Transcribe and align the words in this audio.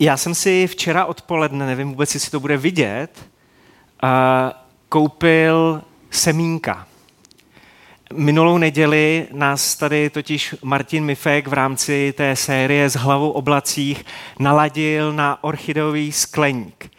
Já 0.00 0.16
jsem 0.16 0.34
si 0.34 0.66
včera 0.66 1.04
odpoledne, 1.04 1.66
nevím 1.66 1.88
vůbec, 1.88 2.14
jestli 2.14 2.30
to 2.30 2.40
bude 2.40 2.56
vidět, 2.56 3.28
koupil 4.88 5.82
semínka. 6.10 6.86
Minulou 8.12 8.58
neděli 8.58 9.26
nás 9.32 9.76
tady 9.76 10.10
totiž 10.10 10.54
Martin 10.62 11.04
Mifek 11.04 11.48
v 11.48 11.52
rámci 11.52 12.14
té 12.16 12.36
série 12.36 12.90
s 12.90 12.96
hlavou 12.96 13.30
oblacích 13.30 14.04
naladil 14.38 15.12
na 15.12 15.44
orchideový 15.44 16.12
skleník. 16.12 16.90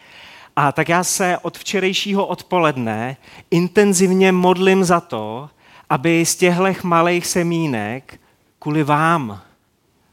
A 0.56 0.72
tak 0.72 0.88
já 0.88 1.04
se 1.04 1.38
od 1.42 1.58
včerejšího 1.58 2.26
odpoledne 2.26 3.16
intenzivně 3.50 4.32
modlím 4.32 4.84
za 4.84 5.00
to, 5.00 5.50
aby 5.90 6.26
z 6.26 6.36
těchto 6.36 6.64
malých 6.82 7.26
semínek 7.26 8.20
kvůli 8.58 8.84
vám 8.84 9.40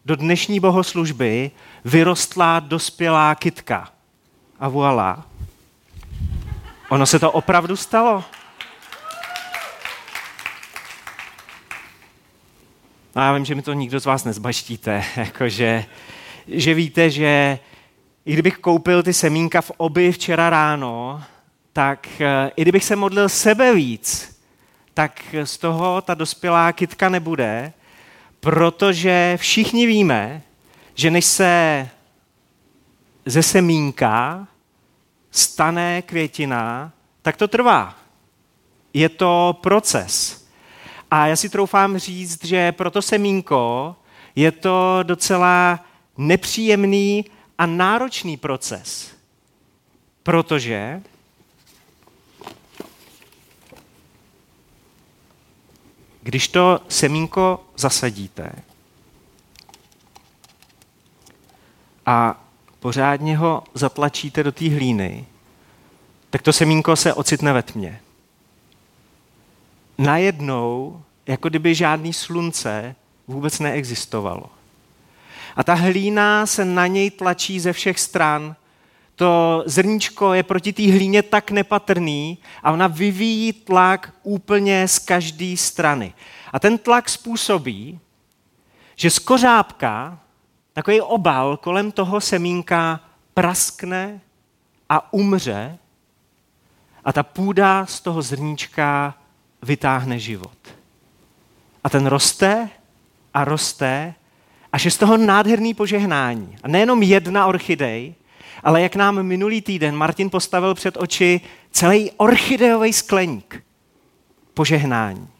do 0.05 0.15
dnešní 0.15 0.59
bohoslužby 0.59 1.51
vyrostlá 1.85 2.59
dospělá 2.59 3.35
kytka. 3.35 3.89
A 4.59 4.69
voilà. 4.69 5.23
Ono 6.89 7.05
se 7.05 7.19
to 7.19 7.31
opravdu 7.31 7.75
stalo. 7.75 8.23
No 13.15 13.23
já 13.23 13.33
vím, 13.33 13.45
že 13.45 13.55
mi 13.55 13.61
to 13.61 13.73
nikdo 13.73 13.99
z 13.99 14.05
vás 14.05 14.23
nezbaštíte, 14.23 15.03
jakože, 15.15 15.85
že 16.47 16.73
víte, 16.73 17.09
že 17.09 17.59
i 18.25 18.33
kdybych 18.33 18.57
koupil 18.57 19.03
ty 19.03 19.13
semínka 19.13 19.61
v 19.61 19.71
oby 19.77 20.11
včera 20.11 20.49
ráno, 20.49 21.23
tak 21.73 22.07
eh, 22.21 22.51
i 22.55 22.61
kdybych 22.61 22.83
se 22.83 22.95
modlil 22.95 23.29
sebe 23.29 23.75
víc, 23.75 24.37
tak 24.93 25.35
z 25.43 25.57
toho 25.57 26.01
ta 26.01 26.13
dospělá 26.13 26.71
kytka 26.71 27.09
nebude, 27.09 27.73
protože 28.39 29.37
všichni 29.41 29.85
víme, 29.85 30.41
že 30.97 31.11
než 31.11 31.25
se 31.25 31.89
ze 33.25 33.43
semínka 33.43 34.47
stane 35.31 36.01
květina, 36.01 36.91
tak 37.21 37.37
to 37.37 37.47
trvá. 37.47 37.95
Je 38.93 39.09
to 39.09 39.59
proces. 39.61 40.45
A 41.11 41.27
já 41.27 41.35
si 41.35 41.49
troufám 41.49 41.97
říct, 41.97 42.45
že 42.45 42.71
pro 42.71 42.91
to 42.91 43.01
semínko 43.01 43.95
je 44.35 44.51
to 44.51 44.99
docela 45.03 45.85
nepříjemný 46.17 47.25
a 47.57 47.65
náročný 47.65 48.37
proces. 48.37 49.11
Protože 50.23 51.01
když 56.21 56.47
to 56.47 56.79
semínko 56.87 57.65
zasadíte 57.75 58.51
a 62.07 62.43
pořádně 62.79 63.37
ho 63.37 63.63
zatlačíte 63.73 64.43
do 64.43 64.51
té 64.51 64.69
hlíny, 64.69 65.25
tak 66.29 66.41
to 66.41 66.53
semínko 66.53 66.95
se 66.95 67.13
ocitne 67.13 67.53
ve 67.53 67.63
tmě. 67.63 67.99
Najednou, 69.97 71.01
jako 71.27 71.49
kdyby 71.49 71.75
žádný 71.75 72.13
slunce 72.13 72.95
vůbec 73.27 73.59
neexistovalo. 73.59 74.49
A 75.55 75.63
ta 75.63 75.73
hlína 75.73 76.45
se 76.45 76.65
na 76.65 76.87
něj 76.87 77.11
tlačí 77.11 77.59
ze 77.59 77.73
všech 77.73 77.99
stran. 77.99 78.55
To 79.15 79.63
zrníčko 79.65 80.33
je 80.33 80.43
proti 80.43 80.73
té 80.73 80.91
hlíně 80.91 81.23
tak 81.23 81.51
nepatrný 81.51 82.37
a 82.63 82.71
ona 82.71 82.87
vyvíjí 82.87 83.53
tlak 83.53 84.13
úplně 84.23 84.87
z 84.87 84.99
každé 84.99 85.57
strany. 85.57 86.13
A 86.53 86.59
ten 86.59 86.77
tlak 86.77 87.09
způsobí, 87.09 87.99
že 88.95 89.09
z 89.09 89.19
kořápka 89.19 90.19
takový 90.77 91.01
obal 91.01 91.57
kolem 91.57 91.91
toho 91.91 92.21
semínka 92.21 92.99
praskne 93.33 94.21
a 94.89 95.13
umře 95.13 95.77
a 97.03 97.13
ta 97.13 97.23
půda 97.23 97.85
z 97.85 98.01
toho 98.01 98.21
zrníčka 98.21 99.17
vytáhne 99.61 100.19
život. 100.19 100.57
A 101.83 101.89
ten 101.89 102.05
roste 102.05 102.69
a 103.33 103.45
roste, 103.45 104.13
až 104.73 104.85
je 104.85 104.91
z 104.91 104.97
toho 104.97 105.17
nádherný 105.17 105.73
požehnání. 105.73 106.57
A 106.63 106.67
nejenom 106.67 107.03
jedna 107.03 107.47
orchidej, 107.47 108.15
ale 108.63 108.81
jak 108.81 108.95
nám 108.95 109.23
minulý 109.23 109.61
týden 109.61 109.95
Martin 109.95 110.29
postavil 110.29 110.75
před 110.75 110.97
oči 110.97 111.41
celý 111.71 112.11
orchideový 112.11 112.93
skleník 112.93 113.63
požehnání 114.53 115.36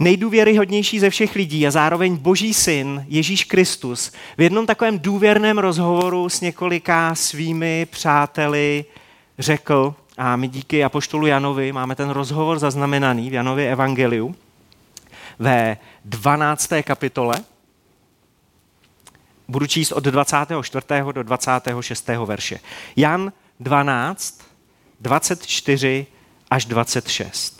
nejdůvěryhodnější 0.00 1.00
ze 1.00 1.10
všech 1.10 1.34
lidí 1.34 1.66
a 1.66 1.70
zároveň 1.70 2.16
boží 2.16 2.54
syn 2.54 3.04
Ježíš 3.08 3.44
Kristus 3.44 4.12
v 4.38 4.40
jednom 4.40 4.66
takovém 4.66 4.98
důvěrném 4.98 5.58
rozhovoru 5.58 6.28
s 6.28 6.40
několika 6.40 7.14
svými 7.14 7.86
přáteli 7.90 8.84
řekl, 9.38 9.94
a 10.18 10.36
my 10.36 10.48
díky 10.48 10.84
Apoštolu 10.84 11.26
Janovi 11.26 11.72
máme 11.72 11.94
ten 11.94 12.10
rozhovor 12.10 12.58
zaznamenaný 12.58 13.30
v 13.30 13.32
Janově 13.32 13.72
evangeliu 13.72 14.34
ve 15.38 15.76
12. 16.04 16.70
kapitole. 16.82 17.34
Budu 19.48 19.66
číst 19.66 19.92
od 19.92 20.04
24. 20.04 20.86
do 21.12 21.22
26. 21.22 22.08
verše. 22.24 22.60
Jan 22.96 23.32
12, 23.60 24.40
24 25.00 26.06
až 26.50 26.64
26. 26.64 27.59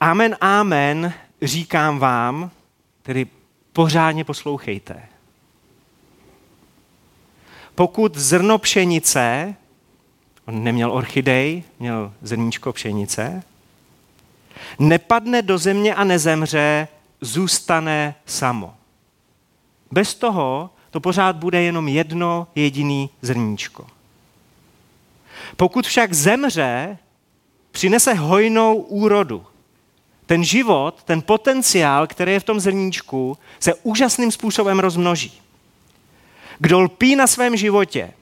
Amen, 0.00 0.36
amen, 0.40 1.14
říkám 1.42 1.98
vám, 1.98 2.50
tedy 3.02 3.26
pořádně 3.72 4.24
poslouchejte. 4.24 5.02
Pokud 7.74 8.16
zrno 8.16 8.58
pšenice, 8.58 9.54
on 10.46 10.64
neměl 10.64 10.92
orchidej, 10.92 11.62
měl 11.78 12.12
zrníčko 12.22 12.72
pšenice, 12.72 13.42
nepadne 14.78 15.42
do 15.42 15.58
země 15.58 15.94
a 15.94 16.04
nezemře, 16.04 16.88
zůstane 17.20 18.14
samo. 18.26 18.74
Bez 19.90 20.14
toho 20.14 20.70
to 20.90 21.00
pořád 21.00 21.36
bude 21.36 21.62
jenom 21.62 21.88
jedno 21.88 22.46
jediný 22.54 23.10
zrníčko. 23.22 23.86
Pokud 25.56 25.86
však 25.86 26.12
zemře, 26.12 26.98
přinese 27.72 28.14
hojnou 28.14 28.74
úrodu 28.74 29.46
ten 30.28 30.44
život, 30.44 31.02
ten 31.04 31.22
potenciál, 31.22 32.06
který 32.06 32.32
je 32.32 32.40
v 32.40 32.44
tom 32.44 32.60
zrníčku, 32.60 33.38
se 33.60 33.74
úžasným 33.74 34.32
způsobem 34.32 34.78
rozmnoží. 34.78 35.40
Kdo 36.58 36.80
lpí 36.80 37.16
na 37.16 37.26
svém 37.26 37.56
životě, 37.56 38.12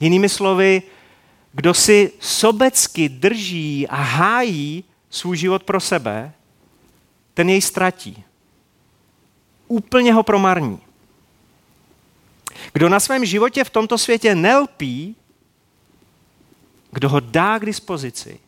jinými 0.00 0.28
slovy, 0.28 0.82
kdo 1.52 1.74
si 1.74 2.12
sobecky 2.20 3.08
drží 3.08 3.88
a 3.88 3.96
hájí 3.96 4.84
svůj 5.10 5.36
život 5.36 5.62
pro 5.62 5.80
sebe, 5.80 6.32
ten 7.34 7.48
jej 7.48 7.62
ztratí. 7.62 8.24
Úplně 9.68 10.12
ho 10.12 10.22
promarní. 10.22 10.78
Kdo 12.72 12.88
na 12.88 13.00
svém 13.00 13.24
životě 13.24 13.64
v 13.64 13.70
tomto 13.70 13.98
světě 13.98 14.34
nelpí, 14.34 15.16
kdo 16.90 17.08
ho 17.08 17.20
dá 17.20 17.58
k 17.58 17.66
dispozici, 17.66 18.40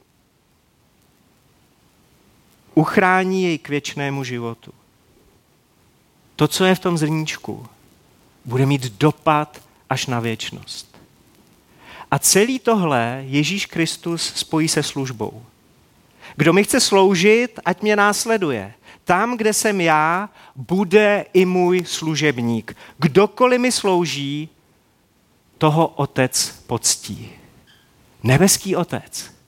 uchrání 2.75 3.43
jej 3.43 3.59
k 3.59 3.69
věčnému 3.69 4.25
životu. 4.25 4.73
To, 6.37 6.49
co 6.49 6.65
je 6.65 6.75
v 6.75 6.79
tom 6.79 6.99
zrníčku, 6.99 7.67
bude 8.45 8.67
mít 8.67 8.93
dopad 8.93 9.63
až 9.91 10.07
na 10.07 10.21
věčnost. 10.21 10.97
A 12.11 12.19
celý 12.19 12.59
tohle 12.59 13.23
Ježíš 13.27 13.67
Kristus 13.67 14.33
spojí 14.37 14.69
se 14.69 14.83
službou. 14.83 15.43
Kdo 16.37 16.53
mi 16.53 16.65
chce 16.65 16.81
sloužit, 16.81 17.61
ať 17.65 17.83
mě 17.83 17.97
následuje. 17.97 18.75
Tam, 19.05 19.37
kde 19.37 19.53
jsem 19.53 19.81
já, 19.81 20.31
bude 20.57 21.25
i 21.33 21.45
můj 21.45 21.85
služebník. 21.85 22.77
Kdokoliv 22.99 23.61
mi 23.61 23.73
slouží, 23.73 24.49
toho 25.59 25.87
otec 25.87 26.63
poctí. 26.67 27.31
Nebeský 28.23 28.77
otec 28.77 29.40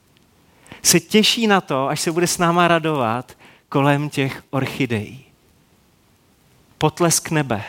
se 0.83 1.01
těší 1.01 1.47
na 1.47 1.61
to, 1.61 1.89
až 1.89 2.01
se 2.01 2.13
bude 2.13 2.27
s 2.27 2.39
náma 2.39 2.69
radovat 2.69 3.33
kolem 3.69 4.11
těch 4.11 4.43
orchidejí. 4.51 5.25
Potlesk 6.79 7.31
nebe. 7.31 7.65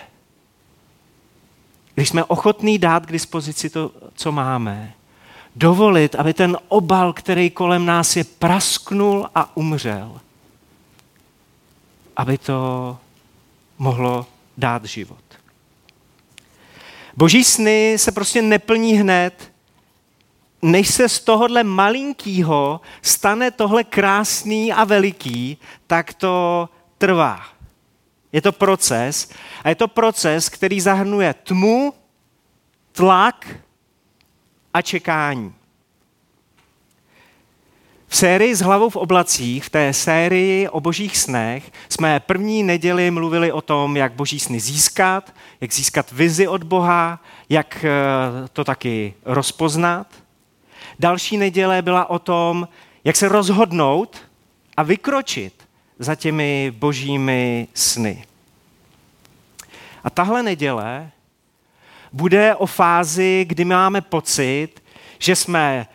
Když 1.95 2.09
jsme 2.09 2.23
ochotní 2.23 2.77
dát 2.77 3.05
k 3.05 3.11
dispozici 3.11 3.69
to, 3.69 3.91
co 4.15 4.31
máme, 4.31 4.93
dovolit, 5.55 6.15
aby 6.15 6.33
ten 6.33 6.57
obal, 6.67 7.13
který 7.13 7.49
kolem 7.49 7.85
nás 7.85 8.15
je, 8.15 8.23
prasknul 8.23 9.29
a 9.35 9.57
umřel, 9.57 10.19
aby 12.15 12.37
to 12.37 12.97
mohlo 13.77 14.25
dát 14.57 14.85
život. 14.85 15.23
Boží 17.17 17.43
sny 17.43 17.95
se 17.97 18.11
prostě 18.11 18.41
neplní 18.41 18.93
hned, 18.93 19.52
než 20.63 20.93
se 20.93 21.09
z 21.09 21.19
tohohle 21.19 21.63
malinkýho 21.63 22.81
stane 23.01 23.51
tohle 23.51 23.83
krásný 23.83 24.73
a 24.73 24.83
veliký, 24.83 25.57
tak 25.87 26.13
to 26.13 26.69
trvá. 26.97 27.41
Je 28.31 28.41
to 28.41 28.51
proces 28.51 29.29
a 29.63 29.69
je 29.69 29.75
to 29.75 29.87
proces, 29.87 30.49
který 30.49 30.81
zahrnuje 30.81 31.33
tmu, 31.33 31.93
tlak 32.91 33.47
a 34.73 34.81
čekání. 34.81 35.53
V 38.07 38.15
sérii 38.15 38.55
s 38.55 38.61
hlavou 38.61 38.89
v 38.89 38.95
oblacích, 38.95 39.63
v 39.63 39.69
té 39.69 39.93
sérii 39.93 40.69
o 40.69 40.79
božích 40.79 41.17
snech, 41.17 41.71
jsme 41.89 42.19
první 42.19 42.63
neděli 42.63 43.11
mluvili 43.11 43.51
o 43.51 43.61
tom, 43.61 43.97
jak 43.97 44.13
boží 44.13 44.39
sny 44.39 44.59
získat, 44.59 45.35
jak 45.61 45.73
získat 45.73 46.11
vizi 46.11 46.47
od 46.47 46.63
Boha, 46.63 47.19
jak 47.49 47.85
eh, 47.85 48.47
to 48.53 48.63
taky 48.63 49.13
rozpoznat. 49.25 50.22
Další 50.99 51.37
neděle 51.37 51.81
byla 51.81 52.09
o 52.09 52.19
tom, 52.19 52.67
jak 53.03 53.15
se 53.15 53.29
rozhodnout 53.29 54.17
a 54.77 54.83
vykročit 54.83 55.67
za 55.99 56.15
těmi 56.15 56.73
božími 56.75 57.67
sny. 57.73 58.25
A 60.03 60.09
tahle 60.09 60.43
neděle 60.43 61.11
bude 62.13 62.55
o 62.55 62.65
fázi, 62.65 63.45
kdy 63.47 63.65
máme 63.65 64.01
pocit, 64.01 64.83
že 65.19 65.35
jsme 65.35 65.87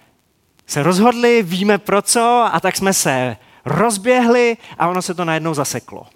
se 0.66 0.82
rozhodli, 0.82 1.42
víme 1.42 1.78
pro 1.78 2.02
co, 2.02 2.48
a 2.52 2.60
tak 2.60 2.76
jsme 2.76 2.92
se 2.92 3.36
rozběhli 3.64 4.56
a 4.78 4.88
ono 4.88 5.02
se 5.02 5.14
to 5.14 5.24
najednou 5.24 5.54
zaseklo. 5.54 6.06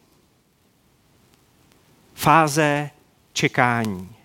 Fáze 2.14 2.90
čekání. 3.32 4.16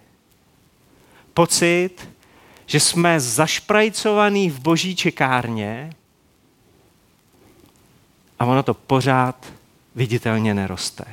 Pocit, 1.33 2.09
že 2.67 2.79
jsme 2.79 3.19
zašprajcovaný 3.19 4.49
v 4.49 4.59
boží 4.59 4.95
čekárně 4.95 5.89
a 8.39 8.45
ono 8.45 8.63
to 8.63 8.73
pořád 8.73 9.45
viditelně 9.95 10.53
neroste. 10.53 11.05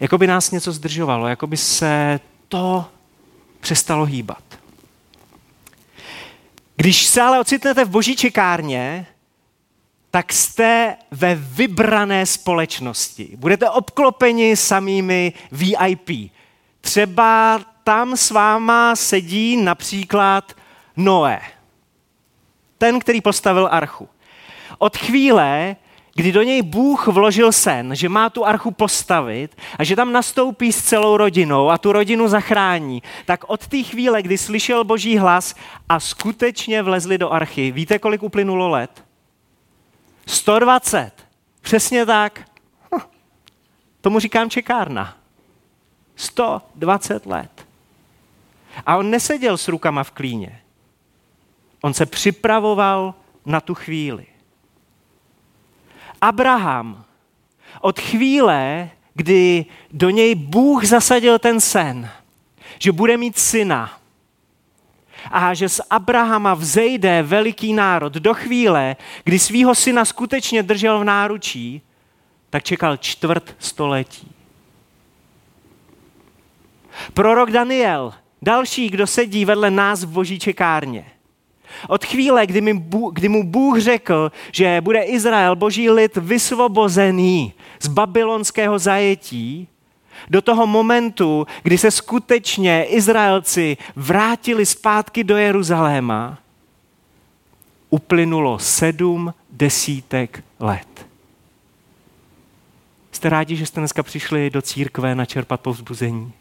Jako 0.00 0.18
by 0.18 0.26
nás 0.26 0.50
něco 0.50 0.72
zdržovalo, 0.72 1.28
jako 1.28 1.46
by 1.46 1.56
se 1.56 2.20
to 2.48 2.84
přestalo 3.60 4.04
hýbat. 4.04 4.42
Když 6.76 7.06
se 7.06 7.22
ale 7.22 7.40
ocitnete 7.40 7.84
v 7.84 7.88
boží 7.88 8.16
čekárně, 8.16 9.06
tak 10.10 10.32
jste 10.32 10.96
ve 11.10 11.34
vybrané 11.34 12.26
společnosti. 12.26 13.28
Budete 13.36 13.70
obklopeni 13.70 14.56
samými 14.56 15.32
VIP. 15.52 16.32
Třeba 16.80 17.60
tam 17.84 18.16
s 18.16 18.30
váma 18.30 18.96
sedí 18.96 19.56
například 19.56 20.52
Noé, 20.96 21.40
ten, 22.78 23.00
který 23.00 23.20
postavil 23.20 23.68
archu. 23.70 24.08
Od 24.78 24.96
chvíle, 24.96 25.76
kdy 26.14 26.32
do 26.32 26.42
něj 26.42 26.62
Bůh 26.62 27.06
vložil 27.06 27.52
sen, 27.52 27.96
že 27.96 28.08
má 28.08 28.30
tu 28.30 28.46
archu 28.46 28.70
postavit 28.70 29.56
a 29.78 29.84
že 29.84 29.96
tam 29.96 30.12
nastoupí 30.12 30.72
s 30.72 30.82
celou 30.82 31.16
rodinou 31.16 31.70
a 31.70 31.78
tu 31.78 31.92
rodinu 31.92 32.28
zachrání, 32.28 33.02
tak 33.26 33.44
od 33.46 33.66
té 33.66 33.82
chvíle, 33.82 34.22
kdy 34.22 34.38
slyšel 34.38 34.84
boží 34.84 35.18
hlas 35.18 35.54
a 35.88 36.00
skutečně 36.00 36.82
vlezli 36.82 37.18
do 37.18 37.30
archy, 37.30 37.70
víte, 37.70 37.98
kolik 37.98 38.22
uplynulo 38.22 38.68
let? 38.68 39.04
120. 40.26 41.10
Přesně 41.60 42.06
tak. 42.06 42.40
Hm. 42.94 43.00
Tomu 44.00 44.18
říkám 44.18 44.50
čekárna. 44.50 45.16
120 46.16 47.26
let. 47.26 47.66
A 48.86 48.96
on 48.96 49.10
neseděl 49.10 49.56
s 49.58 49.68
rukama 49.68 50.04
v 50.04 50.10
klíně. 50.10 50.60
On 51.80 51.94
se 51.94 52.06
připravoval 52.06 53.14
na 53.46 53.60
tu 53.60 53.74
chvíli. 53.74 54.26
Abraham 56.20 57.04
od 57.80 58.00
chvíle, 58.00 58.90
kdy 59.14 59.66
do 59.92 60.10
něj 60.10 60.34
Bůh 60.34 60.84
zasadil 60.84 61.38
ten 61.38 61.60
sen, 61.60 62.10
že 62.78 62.92
bude 62.92 63.16
mít 63.16 63.38
syna 63.38 63.98
a 65.30 65.54
že 65.54 65.68
z 65.68 65.80
Abrahama 65.90 66.54
vzejde 66.54 67.22
veliký 67.22 67.72
národ 67.72 68.12
do 68.12 68.34
chvíle, 68.34 68.96
kdy 69.24 69.38
svýho 69.38 69.74
syna 69.74 70.04
skutečně 70.04 70.62
držel 70.62 70.98
v 70.98 71.04
náručí, 71.04 71.82
tak 72.50 72.62
čekal 72.62 72.96
čtvrt 72.96 73.56
století. 73.58 74.32
Prorok 77.14 77.50
Daniel, 77.50 78.14
další, 78.42 78.88
kdo 78.90 79.06
sedí 79.06 79.44
vedle 79.44 79.70
nás 79.70 80.04
v 80.04 80.08
boží 80.08 80.38
čekárně, 80.38 81.04
od 81.88 82.04
chvíle, 82.04 82.46
kdy, 82.46 82.60
mi 82.60 82.84
kdy 83.12 83.28
mu 83.28 83.44
Bůh 83.44 83.78
řekl, 83.78 84.32
že 84.52 84.80
bude 84.80 85.02
Izrael, 85.02 85.56
boží 85.56 85.90
lid, 85.90 86.16
vysvobozený 86.16 87.52
z 87.80 87.88
babylonského 87.88 88.78
zajetí, 88.78 89.68
do 90.30 90.42
toho 90.42 90.66
momentu, 90.66 91.46
kdy 91.62 91.78
se 91.78 91.90
skutečně 91.90 92.84
Izraelci 92.84 93.76
vrátili 93.96 94.66
zpátky 94.66 95.24
do 95.24 95.36
Jeruzaléma, 95.36 96.38
uplynulo 97.90 98.58
sedm 98.58 99.34
desítek 99.50 100.44
let. 100.60 101.06
Jste 103.12 103.28
rádi, 103.28 103.56
že 103.56 103.66
jste 103.66 103.80
dneska 103.80 104.02
přišli 104.02 104.50
do 104.50 104.62
církve 104.62 105.14
načerpat 105.14 105.60
povzbuzení? 105.60 106.32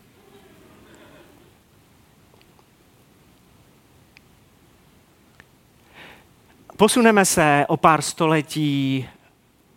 Posuneme 6.78 7.26
se 7.26 7.66
o 7.68 7.78
pár 7.78 8.02
století 8.02 9.08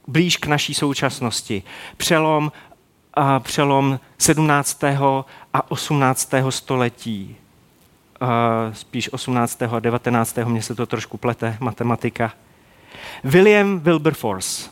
blíž 0.07 0.37
k 0.37 0.47
naší 0.47 0.75
současnosti. 0.75 1.63
Přelom, 1.97 2.53
a 3.15 3.41
přelom 3.41 4.01
17. 4.19 4.85
a 5.55 5.71
18. 5.71 6.33
století. 6.51 7.37
Spíš 8.73 9.13
18. 9.13 9.63
a 9.63 9.81
19. 9.81 10.39
mně 10.45 10.63
se 10.63 10.75
to 10.75 10.87
trošku 10.87 11.17
plete, 11.17 11.57
matematika. 11.61 12.33
William 13.25 13.81
Wilberforce. 13.81 14.71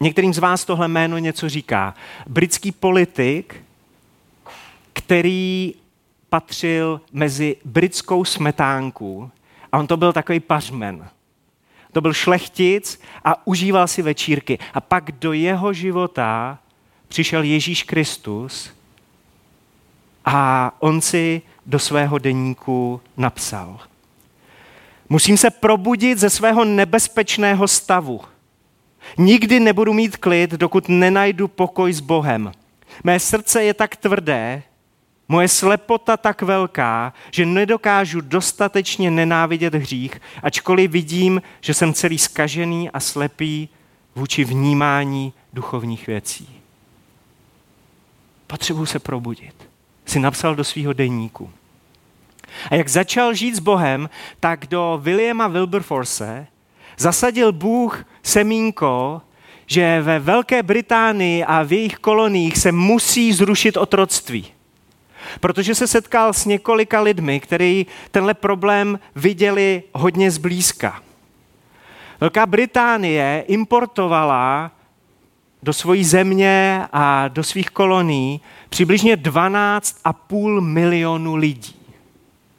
Některým 0.00 0.34
z 0.34 0.38
vás 0.38 0.64
tohle 0.64 0.88
jméno 0.88 1.18
něco 1.18 1.48
říká. 1.48 1.94
Britský 2.26 2.72
politik, 2.72 3.64
který 4.92 5.74
patřil 6.28 7.00
mezi 7.12 7.56
britskou 7.64 8.24
smetánku 8.24 9.30
a 9.72 9.78
on 9.78 9.86
to 9.86 9.96
byl 9.96 10.12
takový 10.12 10.40
pařmen. 10.40 11.08
To 11.94 12.00
byl 12.00 12.12
šlechtic 12.12 13.00
a 13.24 13.46
užíval 13.46 13.88
si 13.88 14.02
večírky. 14.02 14.58
A 14.74 14.80
pak 14.80 15.12
do 15.12 15.32
jeho 15.32 15.72
života 15.72 16.58
přišel 17.08 17.42
Ježíš 17.42 17.82
Kristus 17.82 18.70
a 20.24 20.72
on 20.78 21.00
si 21.00 21.42
do 21.66 21.78
svého 21.78 22.18
deníku 22.18 23.00
napsal. 23.16 23.80
Musím 25.08 25.36
se 25.36 25.50
probudit 25.50 26.18
ze 26.18 26.30
svého 26.30 26.64
nebezpečného 26.64 27.68
stavu. 27.68 28.20
Nikdy 29.18 29.60
nebudu 29.60 29.92
mít 29.92 30.16
klid, 30.16 30.50
dokud 30.50 30.88
nenajdu 30.88 31.48
pokoj 31.48 31.92
s 31.92 32.00
Bohem. 32.00 32.52
Mé 33.04 33.20
srdce 33.20 33.64
je 33.64 33.74
tak 33.74 33.96
tvrdé, 33.96 34.62
Moje 35.28 35.48
slepota 35.48 36.16
tak 36.16 36.42
velká, 36.42 37.12
že 37.30 37.46
nedokážu 37.46 38.20
dostatečně 38.20 39.10
nenávidět 39.10 39.74
hřích, 39.74 40.20
ačkoliv 40.42 40.90
vidím, 40.90 41.42
že 41.60 41.74
jsem 41.74 41.94
celý 41.94 42.18
skažený 42.18 42.90
a 42.90 43.00
slepý 43.00 43.68
vůči 44.14 44.44
vnímání 44.44 45.32
duchovních 45.52 46.06
věcí. 46.06 46.48
Potřebuji 48.46 48.86
se 48.86 48.98
probudit. 48.98 49.54
Si 50.06 50.20
napsal 50.20 50.54
do 50.54 50.64
svého 50.64 50.92
denníku. 50.92 51.50
A 52.70 52.74
jak 52.74 52.88
začal 52.88 53.34
žít 53.34 53.54
s 53.54 53.58
Bohem, 53.58 54.10
tak 54.40 54.66
do 54.66 55.00
Williama 55.02 55.48
Wilberforce 55.48 56.46
zasadil 56.98 57.52
Bůh 57.52 58.04
semínko, 58.22 59.22
že 59.66 60.02
ve 60.02 60.18
Velké 60.18 60.62
Británii 60.62 61.44
a 61.44 61.62
v 61.62 61.72
jejich 61.72 61.96
koloniích 61.96 62.58
se 62.58 62.72
musí 62.72 63.32
zrušit 63.32 63.76
otroctví 63.76 64.53
protože 65.40 65.74
se 65.74 65.86
setkal 65.86 66.32
s 66.32 66.44
několika 66.44 67.00
lidmi, 67.00 67.40
kteří 67.40 67.86
tenhle 68.10 68.34
problém 68.34 68.98
viděli 69.16 69.82
hodně 69.92 70.30
zblízka. 70.30 71.02
Velká 72.20 72.46
Británie 72.46 73.44
importovala 73.48 74.70
do 75.62 75.72
svojí 75.72 76.04
země 76.04 76.84
a 76.92 77.28
do 77.28 77.42
svých 77.42 77.70
kolonií 77.70 78.40
přibližně 78.68 79.16
12,5 79.16 80.60
milionu 80.60 81.34
lidí 81.36 81.76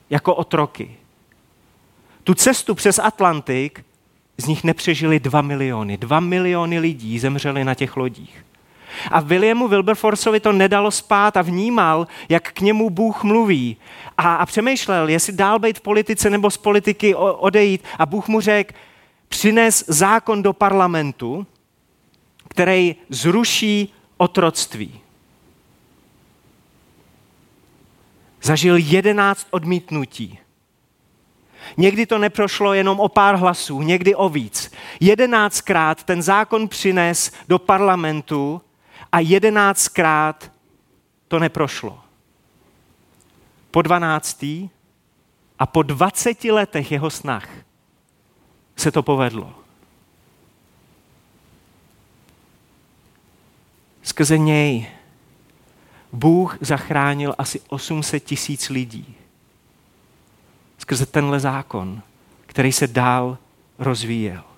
jako 0.10 0.36
otroky. 0.36 0.96
Tu 2.24 2.34
cestu 2.34 2.76
přes 2.76 3.00
Atlantik 3.00 3.86
z 4.38 4.46
nich 4.46 4.64
nepřežili 4.64 5.20
2 5.20 5.42
miliony. 5.42 5.98
2 5.98 6.20
miliony 6.20 6.80
lidí 6.80 7.20
zemřeli 7.20 7.64
na 7.64 7.76
těch 7.76 7.98
lodích. 7.98 8.46
A 9.12 9.20
Williamu 9.20 9.68
Wilberforceovi 9.68 10.40
to 10.40 10.52
nedalo 10.52 10.92
spát 10.92 11.38
a 11.38 11.42
vnímal, 11.42 12.08
jak 12.30 12.52
k 12.52 12.62
němu 12.62 12.90
Bůh 12.90 13.24
mluví. 13.24 13.78
A, 14.18 14.36
a 14.36 14.46
přemýšlel, 14.46 15.10
jestli 15.10 15.34
dál 15.34 15.60
být 15.60 15.78
v 15.78 15.82
politice 15.82 16.30
nebo 16.30 16.52
z 16.52 16.58
politiky 16.58 17.16
odejít. 17.16 17.84
A 18.00 18.06
Bůh 18.06 18.28
mu 18.28 18.42
řekl, 18.42 18.74
přines 19.28 19.84
zákon 19.88 20.44
do 20.44 20.54
parlamentu, 20.54 21.48
který 22.50 22.96
zruší 23.10 23.94
otroctví. 24.18 25.00
Zažil 28.42 28.78
jedenáct 28.78 29.48
odmítnutí. 29.52 30.40
Někdy 31.78 32.06
to 32.06 32.18
neprošlo 32.18 32.74
jenom 32.74 33.00
o 33.00 33.10
pár 33.10 33.36
hlasů, 33.36 33.82
někdy 33.82 34.16
o 34.16 34.30
víc. 34.30 34.72
Jedenáctkrát 35.00 36.04
ten 36.04 36.22
zákon 36.22 36.68
přines 36.68 37.32
do 37.48 37.60
parlamentu 37.60 38.62
a 39.16 39.20
jedenáctkrát 39.20 40.52
to 41.28 41.40
neprošlo. 41.40 42.00
Po 43.72 43.82
dvanáctý 43.82 44.70
a 45.60 45.66
po 45.66 45.84
dvaceti 45.84 46.52
letech 46.52 46.92
jeho 46.92 47.10
snah 47.10 47.50
se 48.76 48.92
to 48.92 49.04
povedlo. 49.04 49.56
Skrze 54.04 54.38
něj 54.38 54.88
Bůh 56.12 56.58
zachránil 56.62 57.36
asi 57.38 57.62
800 57.68 58.24
tisíc 58.24 58.70
lidí. 58.70 59.16
Skrze 60.78 61.06
tenhle 61.06 61.40
zákon, 61.40 62.02
který 62.46 62.72
se 62.72 62.88
dál 62.88 63.38
rozvíjel. 63.80 64.55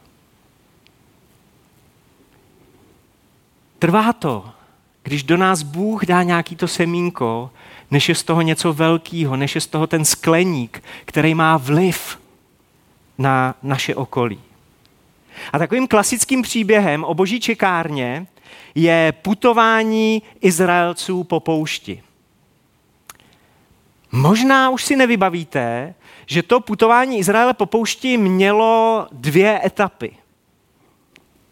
Trvá 3.80 4.14
to, 4.14 4.50
když 5.04 5.24
do 5.24 5.38
nás 5.38 5.62
Bůh 5.62 6.06
dá 6.06 6.24
nějaký 6.24 6.56
to 6.56 6.68
semínko, 6.68 7.50
než 7.92 8.10
je 8.10 8.16
z 8.16 8.24
toho 8.24 8.42
něco 8.42 8.74
velkého, 8.74 9.36
než 9.36 9.56
je 9.56 9.62
z 9.62 9.68
toho 9.68 9.88
ten 9.88 10.06
skleník, 10.06 10.84
který 11.06 11.36
má 11.36 11.58
vliv 11.58 12.20
na 13.18 13.56
naše 13.64 13.96
okolí. 13.96 14.42
A 15.54 15.60
takovým 15.60 15.88
klasickým 15.88 16.42
příběhem 16.42 17.04
o 17.04 17.14
boží 17.14 17.40
čekárně 17.40 18.28
je 18.76 19.14
putování 19.22 20.22
Izraelců 20.42 21.24
po 21.24 21.40
poušti. 21.40 22.04
Možná 24.12 24.70
už 24.70 24.84
si 24.86 24.96
nevybavíte, 24.96 25.94
že 26.26 26.44
to 26.44 26.60
putování 26.60 27.18
Izraele 27.20 27.54
po 27.54 27.66
poušti 27.66 28.18
mělo 28.18 29.08
dvě 29.12 29.62
etapy. 29.66 30.18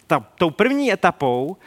Ta, 0.08 0.25
tou 0.36 0.50
první 0.50 0.94
etapou 0.94 1.58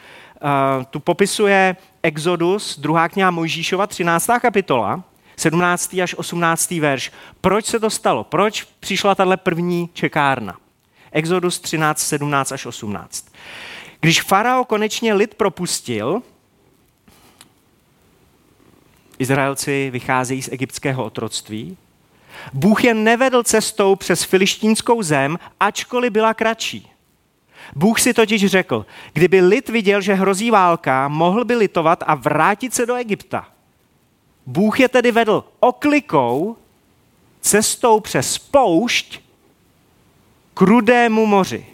tu 0.89 0.99
popisuje 0.99 1.75
Exodus, 2.03 2.79
druhá 2.79 3.09
kniha 3.09 3.31
Mojžíšova, 3.31 3.87
13. 3.87 4.29
kapitola, 4.41 5.03
17. 5.37 5.93
až 6.03 6.15
18. 6.15 6.71
verš. 6.71 7.11
Proč 7.41 7.65
se 7.65 7.79
to 7.79 7.89
stalo? 7.89 8.23
Proč 8.23 8.63
přišla 8.79 9.15
tahle 9.15 9.37
první 9.37 9.89
čekárna? 9.93 10.57
Exodus 11.11 11.59
13, 11.59 11.99
17 11.99 12.51
až 12.51 12.65
18. 12.65 13.25
Když 13.99 14.21
farao 14.21 14.65
konečně 14.65 15.13
lid 15.13 15.35
propustil, 15.35 16.21
Izraelci 19.19 19.89
vycházejí 19.89 20.41
z 20.41 20.51
egyptského 20.51 21.03
otroctví, 21.03 21.77
Bůh 22.53 22.83
je 22.83 22.93
nevedl 22.93 23.43
cestou 23.43 23.95
přes 23.95 24.23
filištínskou 24.23 25.03
zem, 25.03 25.39
ačkoliv 25.59 26.11
byla 26.11 26.33
kratší. 26.33 26.89
Bůh 27.75 27.99
si 27.99 28.13
totiž 28.13 28.45
řekl, 28.45 28.85
kdyby 29.13 29.41
lid 29.41 29.69
viděl, 29.69 30.01
že 30.01 30.13
hrozí 30.13 30.51
válka, 30.51 31.07
mohl 31.07 31.45
by 31.45 31.55
litovat 31.55 32.03
a 32.07 32.15
vrátit 32.15 32.73
se 32.73 32.85
do 32.85 32.95
Egypta. 32.95 33.47
Bůh 34.45 34.79
je 34.79 34.89
tedy 34.89 35.11
vedl 35.11 35.43
oklikou 35.59 36.57
cestou 37.41 37.99
přes 37.99 38.37
poušť 38.37 39.19
k 40.53 40.61
rudému 40.61 41.25
moři. 41.25 41.65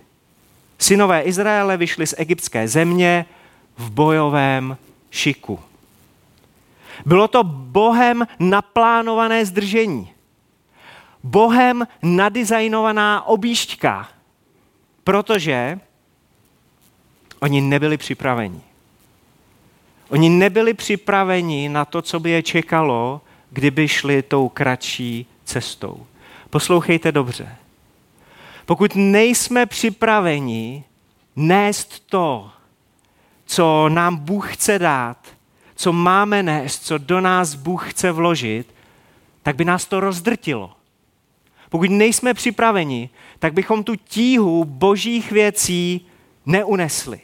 Synové 0.80 1.22
Izraele 1.22 1.78
vyšli 1.78 2.08
z 2.08 2.16
egyptské 2.18 2.68
země 2.68 3.26
v 3.78 3.90
bojovém 3.92 4.78
šiku. 5.10 5.60
Bylo 7.06 7.28
to 7.28 7.44
Bohem 7.44 8.28
naplánované 8.40 9.46
zdržení. 9.46 10.12
Bohem 11.24 11.88
nadizajnovaná 12.04 13.28
objížďka, 13.28 14.08
protože 15.06 15.80
oni 17.40 17.62
nebyli 17.62 17.98
připraveni. 17.98 18.62
Oni 20.10 20.30
nebyli 20.30 20.74
připraveni 20.74 21.70
na 21.70 21.86
to, 21.86 22.02
co 22.02 22.20
by 22.20 22.30
je 22.30 22.44
čekalo, 22.44 23.22
kdyby 23.50 23.88
šli 23.88 24.22
tou 24.22 24.50
kratší 24.50 25.26
cestou. 25.46 26.06
Poslouchejte 26.50 27.12
dobře. 27.12 27.56
Pokud 28.66 28.96
nejsme 28.96 29.66
připraveni 29.66 30.84
nést 31.36 32.00
to, 32.06 32.52
co 33.46 33.90
nám 33.90 34.16
Bůh 34.16 34.54
chce 34.54 34.80
dát, 34.80 35.18
co 35.76 35.94
máme 35.94 36.44
nést, 36.44 36.86
co 36.86 36.98
do 36.98 37.22
nás 37.22 37.56
Bůh 37.56 37.92
chce 37.92 38.12
vložit, 38.12 38.76
tak 39.44 39.56
by 39.56 39.66
nás 39.66 39.86
to 39.86 40.00
rozdrtilo. 40.00 40.75
Pokud 41.70 41.90
nejsme 41.90 42.34
připraveni, 42.34 43.10
tak 43.40 43.54
bychom 43.54 43.84
tu 43.84 43.96
tíhu 43.96 44.66
božích 44.66 45.32
věcí 45.32 46.08
neunesli. 46.46 47.22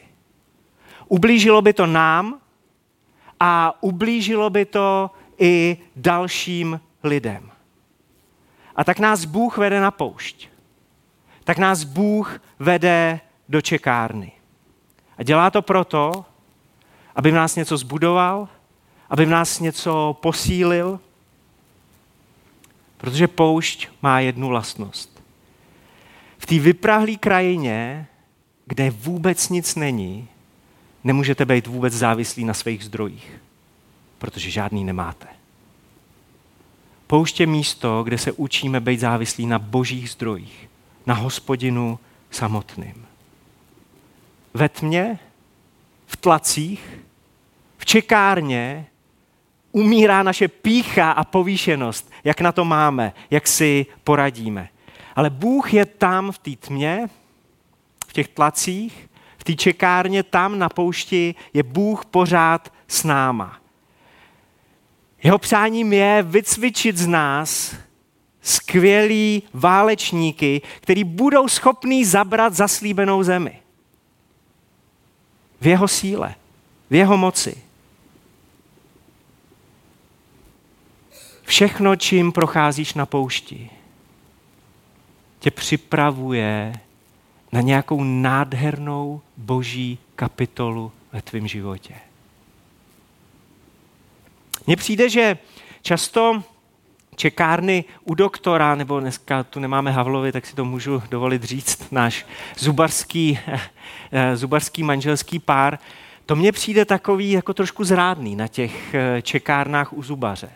Ublížilo 1.08 1.62
by 1.62 1.72
to 1.72 1.86
nám 1.86 2.40
a 3.40 3.82
ublížilo 3.82 4.50
by 4.50 4.64
to 4.64 5.10
i 5.38 5.76
dalším 5.96 6.80
lidem. 7.04 7.50
A 8.76 8.84
tak 8.84 8.98
nás 8.98 9.24
Bůh 9.24 9.58
vede 9.58 9.80
na 9.80 9.90
poušť 9.90 10.52
tak 11.44 11.58
nás 11.58 11.84
Bůh 11.84 12.40
vede 12.58 13.20
do 13.48 13.60
čekárny. 13.60 14.32
A 15.18 15.22
dělá 15.22 15.50
to 15.50 15.62
proto, 15.62 16.24
aby 17.16 17.30
v 17.30 17.34
nás 17.34 17.56
něco 17.56 17.76
zbudoval, 17.76 18.48
aby 19.10 19.24
v 19.24 19.28
nás 19.28 19.60
něco 19.60 20.16
posílil, 20.20 21.00
protože 23.02 23.28
poušť 23.28 23.88
má 24.02 24.20
jednu 24.20 24.48
vlastnost. 24.48 25.22
V 26.38 26.46
té 26.46 26.58
vyprahlé 26.58 27.16
krajině, 27.16 28.06
kde 28.66 28.90
vůbec 28.90 29.48
nic 29.48 29.74
není, 29.74 30.28
nemůžete 31.04 31.44
být 31.44 31.66
vůbec 31.66 31.94
závislí 31.94 32.44
na 32.44 32.54
svých 32.54 32.84
zdrojích, 32.84 33.40
protože 34.18 34.50
žádný 34.50 34.84
nemáte. 34.84 35.26
Pouště 37.06 37.46
místo, 37.46 38.02
kde 38.02 38.18
se 38.18 38.32
učíme 38.32 38.80
být 38.80 39.00
závislí 39.00 39.46
na 39.46 39.58
božích 39.58 40.10
zdrojích 40.10 40.68
na 41.06 41.14
hospodinu 41.14 41.98
samotným. 42.30 43.06
Ve 44.54 44.68
tmě, 44.68 45.18
v 46.06 46.16
tlacích, 46.16 46.98
v 47.78 47.84
čekárně 47.84 48.86
umírá 49.72 50.22
naše 50.22 50.48
pícha 50.48 51.10
a 51.10 51.24
povýšenost, 51.24 52.10
jak 52.24 52.40
na 52.40 52.52
to 52.52 52.64
máme, 52.64 53.12
jak 53.30 53.48
si 53.48 53.86
poradíme. 54.04 54.68
Ale 55.16 55.30
Bůh 55.30 55.74
je 55.74 55.86
tam 55.86 56.32
v 56.32 56.38
té 56.38 56.50
tmě, 56.56 57.08
v 58.06 58.12
těch 58.12 58.28
tlacích, 58.28 59.08
v 59.38 59.44
té 59.44 59.54
čekárně, 59.54 60.22
tam 60.22 60.58
na 60.58 60.68
poušti 60.68 61.34
je 61.54 61.62
Bůh 61.62 62.04
pořád 62.04 62.72
s 62.88 63.04
náma. 63.04 63.58
Jeho 65.22 65.38
přáním 65.38 65.92
je 65.92 66.22
vycvičit 66.22 66.96
z 66.96 67.06
nás 67.06 67.74
skvělí 68.42 69.42
válečníky, 69.52 70.62
který 70.80 71.04
budou 71.04 71.48
schopní 71.48 72.04
zabrat 72.04 72.54
zaslíbenou 72.54 73.22
zemi. 73.22 73.58
V 75.60 75.66
jeho 75.66 75.88
síle, 75.88 76.34
v 76.90 76.94
jeho 76.94 77.16
moci. 77.16 77.61
Všechno, 81.52 81.96
čím 81.96 82.32
procházíš 82.32 82.94
na 82.94 83.06
poušti, 83.06 83.70
tě 85.38 85.50
připravuje 85.50 86.72
na 87.52 87.60
nějakou 87.60 88.04
nádhernou 88.04 89.20
boží 89.36 89.98
kapitolu 90.16 90.92
ve 91.12 91.22
tvém 91.22 91.48
životě. 91.48 91.94
Mně 94.66 94.76
přijde, 94.76 95.08
že 95.08 95.38
často 95.82 96.42
čekárny 97.16 97.84
u 98.04 98.14
doktora, 98.14 98.74
nebo 98.74 99.00
dneska 99.00 99.42
tu 99.42 99.60
nemáme 99.60 99.92
Havlovi, 99.92 100.32
tak 100.32 100.46
si 100.46 100.54
to 100.54 100.64
můžu 100.64 101.02
dovolit 101.10 101.44
říct, 101.44 101.92
náš 101.92 102.26
zubarský, 102.58 103.38
eh, 104.12 104.36
zubarský 104.36 104.82
manželský 104.82 105.38
pár, 105.38 105.78
to 106.26 106.36
mně 106.36 106.52
přijde 106.52 106.84
takový 106.84 107.30
jako 107.30 107.54
trošku 107.54 107.84
zrádný 107.84 108.36
na 108.36 108.48
těch 108.48 108.94
eh, 108.94 109.22
čekárnách 109.22 109.92
u 109.92 110.02
zubaře. 110.02 110.50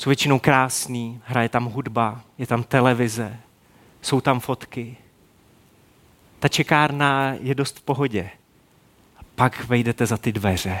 Jsou 0.00 0.10
většinou 0.10 0.38
krásný, 0.38 1.20
hraje 1.24 1.48
tam 1.48 1.64
hudba, 1.64 2.20
je 2.38 2.46
tam 2.46 2.62
televize, 2.62 3.40
jsou 4.02 4.20
tam 4.20 4.40
fotky. 4.40 4.96
Ta 6.38 6.48
čekárna 6.48 7.34
je 7.40 7.54
dost 7.54 7.78
v 7.78 7.82
pohodě. 7.82 8.30
A 9.16 9.20
pak 9.34 9.64
vejdete 9.64 10.06
za 10.06 10.16
ty 10.16 10.32
dveře 10.32 10.80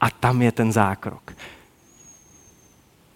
a 0.00 0.10
tam 0.10 0.42
je 0.42 0.52
ten 0.52 0.72
zákrok. 0.72 1.34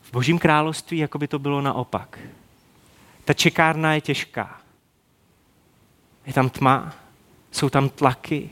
V 0.02 0.12
božím 0.12 0.38
království 0.38 0.98
jako 0.98 1.18
by 1.18 1.28
to 1.28 1.38
bylo 1.38 1.60
naopak. 1.60 2.18
Ta 3.24 3.32
čekárna 3.32 3.94
je 3.94 4.00
těžká. 4.00 4.60
Je 6.26 6.32
tam 6.32 6.50
tma, 6.50 6.92
jsou 7.50 7.70
tam 7.70 7.88
tlaky, 7.88 8.50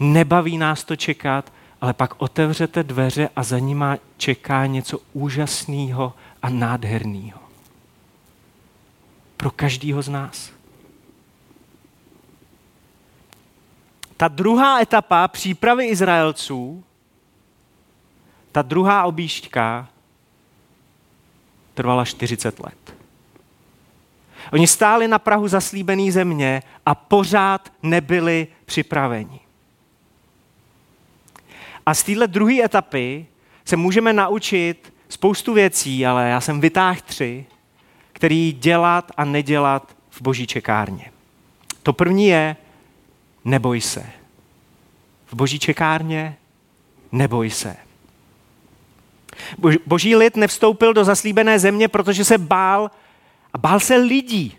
nebaví 0.00 0.58
nás 0.58 0.84
to 0.84 0.96
čekat, 0.96 1.52
ale 1.84 1.92
pak 1.92 2.22
otevřete 2.22 2.82
dveře 2.82 3.28
a 3.36 3.42
za 3.42 3.58
nima 3.58 3.96
čeká 4.16 4.66
něco 4.66 4.98
úžasného 5.12 6.14
a 6.42 6.48
nádherného. 6.48 7.40
Pro 9.36 9.50
každého 9.50 10.02
z 10.02 10.08
nás. 10.08 10.52
Ta 14.16 14.28
druhá 14.28 14.80
etapa 14.80 15.28
přípravy 15.28 15.86
Izraelců, 15.86 16.84
ta 18.52 18.62
druhá 18.62 19.04
objížďka, 19.04 19.88
trvala 21.74 22.04
40 22.04 22.60
let. 22.60 22.94
Oni 24.52 24.66
stáli 24.66 25.08
na 25.08 25.18
Prahu 25.18 25.48
zaslíbené 25.48 26.12
země 26.12 26.62
a 26.86 26.94
pořád 26.94 27.72
nebyli 27.82 28.46
připraveni. 28.64 29.43
A 31.86 31.94
z 31.94 32.02
téhle 32.02 32.26
druhé 32.26 32.64
etapy 32.64 33.26
se 33.64 33.76
můžeme 33.76 34.12
naučit 34.12 34.94
spoustu 35.08 35.54
věcí, 35.54 36.06
ale 36.06 36.28
já 36.28 36.40
jsem 36.40 36.60
vytáhl 36.60 37.00
tři, 37.04 37.46
který 38.12 38.52
dělat 38.52 39.12
a 39.16 39.24
nedělat 39.24 39.96
v 40.10 40.22
boží 40.22 40.46
čekárně. 40.46 41.10
To 41.82 41.92
první 41.92 42.26
je, 42.26 42.56
neboj 43.44 43.80
se. 43.80 44.06
V 45.26 45.34
boží 45.34 45.58
čekárně 45.58 46.36
neboj 47.12 47.50
se. 47.50 47.76
Boží 49.86 50.16
lid 50.16 50.36
nevstoupil 50.36 50.94
do 50.94 51.04
zaslíbené 51.04 51.58
země, 51.58 51.88
protože 51.88 52.24
se 52.24 52.38
bál 52.38 52.90
a 53.52 53.58
bál 53.58 53.80
se 53.80 53.96
lidí, 53.96 54.56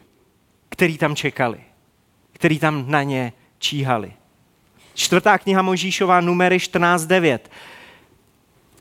který 0.70 0.98
tam 0.98 1.15
čekali, 1.15 1.60
který 2.34 2.60
tam 2.60 2.91
na 2.91 3.03
ně 3.03 3.34
číhali. 3.60 4.13
Čtvrtá 4.95 5.37
kniha 5.37 5.61
Možíšová, 5.61 6.21
numery 6.21 6.57
14.9. 6.57 7.39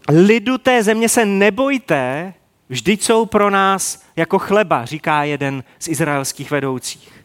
Lidu 0.08 0.58
té 0.58 0.82
země 0.82 1.08
se 1.08 1.24
nebojte, 1.24 2.34
vždyť 2.68 3.02
jsou 3.02 3.26
pro 3.26 3.50
nás 3.50 4.02
jako 4.16 4.38
chleba, 4.38 4.84
říká 4.84 5.24
jeden 5.24 5.64
z 5.78 5.88
izraelských 5.88 6.50
vedoucích. 6.50 7.24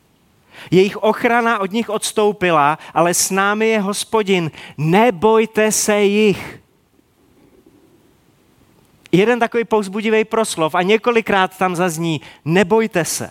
Jejich 0.72 0.98
ochrana 0.98 1.60
od 1.60 1.72
nich 1.72 1.90
odstoupila, 1.90 2.80
ale 2.94 3.14
s 3.14 3.32
námi 3.32 3.68
je 3.68 3.80
hospodin. 3.80 4.52
Nebojte 4.78 5.72
se 5.72 6.02
jich. 6.02 6.60
Jeden 9.12 9.40
takový 9.40 9.64
pouzbudivý 9.64 10.26
proslov 10.26 10.76
a 10.76 10.82
několikrát 10.82 11.58
tam 11.58 11.76
zazní, 11.76 12.22
nebojte 12.46 13.06
se. 13.06 13.30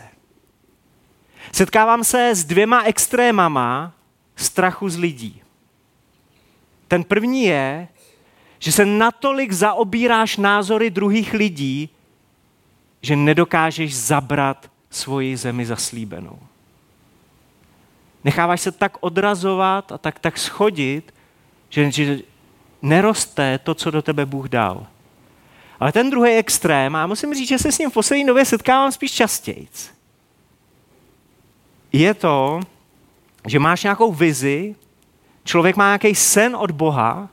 Setkávám 1.52 2.04
se 2.04 2.34
s 2.34 2.44
dvěma 2.44 2.82
extrémama 2.82 3.92
strachu 4.36 4.88
z 4.88 4.96
lidí. 4.96 5.37
Ten 6.88 7.04
první 7.04 7.44
je, 7.44 7.88
že 8.58 8.72
se 8.72 8.84
natolik 8.84 9.52
zaobíráš 9.52 10.36
názory 10.36 10.90
druhých 10.90 11.32
lidí, 11.32 11.88
že 13.02 13.16
nedokážeš 13.16 13.94
zabrat 13.96 14.70
svoji 14.90 15.36
zemi 15.36 15.66
zaslíbenou. 15.66 16.38
Necháváš 18.24 18.60
se 18.60 18.72
tak 18.72 18.96
odrazovat 19.00 19.92
a 19.92 19.98
tak, 19.98 20.18
tak 20.18 20.38
schodit, 20.38 21.14
že, 21.68 21.90
že 21.90 22.18
neroste 22.82 23.58
to, 23.58 23.74
co 23.74 23.90
do 23.90 24.02
tebe 24.02 24.26
Bůh 24.26 24.48
dal. 24.48 24.86
Ale 25.80 25.92
ten 25.92 26.10
druhý 26.10 26.30
extrém, 26.30 26.96
a 26.96 27.06
musím 27.06 27.34
říct, 27.34 27.48
že 27.48 27.58
se 27.58 27.72
s 27.72 27.78
ním 27.78 27.90
v 27.90 27.94
poslední 27.94 28.26
době 28.26 28.44
setkávám 28.44 28.92
spíš 28.92 29.12
častěji, 29.12 29.68
je 31.92 32.14
to, 32.14 32.60
že 33.46 33.58
máš 33.58 33.82
nějakou 33.82 34.12
vizi, 34.12 34.74
člověk 35.48 35.76
má 35.76 35.84
nějaký 35.84 36.14
sen 36.14 36.56
od 36.56 36.70
Boha 36.70 37.28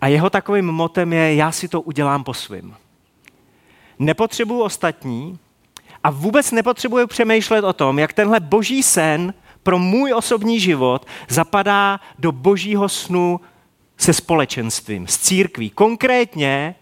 a 0.00 0.06
jeho 0.08 0.30
takovým 0.30 0.66
motem 0.66 1.12
je, 1.12 1.34
já 1.34 1.52
si 1.52 1.68
to 1.68 1.80
udělám 1.80 2.24
po 2.24 2.34
svým. 2.34 2.76
Nepotřebuju 3.98 4.62
ostatní 4.62 5.38
a 6.04 6.10
vůbec 6.10 6.50
nepotřebuju 6.50 7.06
přemýšlet 7.06 7.64
o 7.64 7.72
tom, 7.72 7.98
jak 7.98 8.12
tenhle 8.12 8.40
boží 8.40 8.82
sen 8.82 9.34
pro 9.62 9.78
můj 9.78 10.12
osobní 10.12 10.60
život 10.60 11.06
zapadá 11.28 12.00
do 12.18 12.32
božího 12.32 12.88
snu 12.88 13.40
se 13.96 14.12
společenstvím, 14.12 15.06
s 15.06 15.18
církví. 15.18 15.70
Konkrétně 15.70 16.74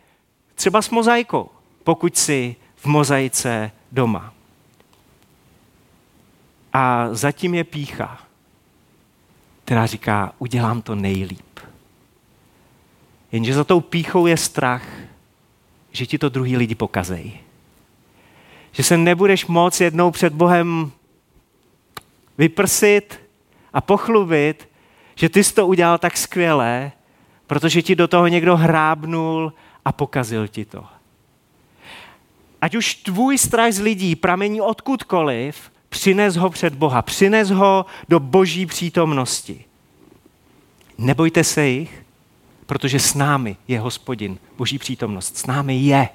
třeba 0.55 0.83
s 0.83 0.91
mozaikou, 0.91 1.51
pokud 1.85 2.17
si 2.17 2.57
v 2.77 2.87
mozaice 2.87 3.71
doma. 3.93 4.33
A 6.73 7.09
zatím 7.13 7.55
je 7.55 7.65
pícha, 7.65 8.30
která 9.71 9.87
říká, 9.87 10.33
udělám 10.39 10.83
to 10.83 10.95
nejlíp. 10.95 11.61
Jenže 13.33 13.55
za 13.55 13.65
tou 13.65 13.81
píchou 13.81 14.27
je 14.27 14.37
strach, 14.37 14.87
že 15.93 16.07
ti 16.07 16.19
to 16.19 16.29
druhý 16.29 16.57
lidi 16.57 16.75
pokazejí. 16.75 17.41
Že 18.73 18.83
se 18.83 18.97
nebudeš 18.97 19.47
moc 19.47 19.81
jednou 19.81 20.11
před 20.11 20.33
Bohem 20.33 20.93
vyprsit 22.39 23.21
a 23.73 23.81
pochlubit, 23.81 24.69
že 25.15 25.29
ty 25.29 25.45
jsi 25.45 25.55
to 25.55 25.67
udělal 25.67 25.99
tak 25.99 26.17
skvěle, 26.17 26.93
protože 27.47 27.83
ti 27.83 27.95
do 27.95 28.09
toho 28.09 28.27
někdo 28.27 28.57
hrábnul 28.57 29.53
a 29.85 29.93
pokazil 29.93 30.49
ti 30.49 30.65
to. 30.65 30.85
Ať 32.61 32.75
už 32.75 32.95
tvůj 32.95 33.39
strach 33.39 33.73
z 33.73 33.81
lidí 33.81 34.17
pramení 34.17 34.61
odkudkoliv, 34.61 35.71
přines 35.91 36.37
ho 36.37 36.51
před 36.51 36.75
Boha, 36.75 37.03
přines 37.03 37.51
ho 37.51 37.87
do 38.09 38.21
boží 38.21 38.67
přítomnosti. 38.67 39.65
Nebojte 40.99 41.45
se 41.45 41.67
jich, 41.67 42.05
protože 42.67 42.99
s 42.99 43.15
námi 43.15 43.57
je 43.69 43.81
hospodin, 43.81 44.39
boží 44.57 44.79
přítomnost. 44.79 45.39
S 45.39 45.47
námi 45.47 45.77
je 45.77 46.09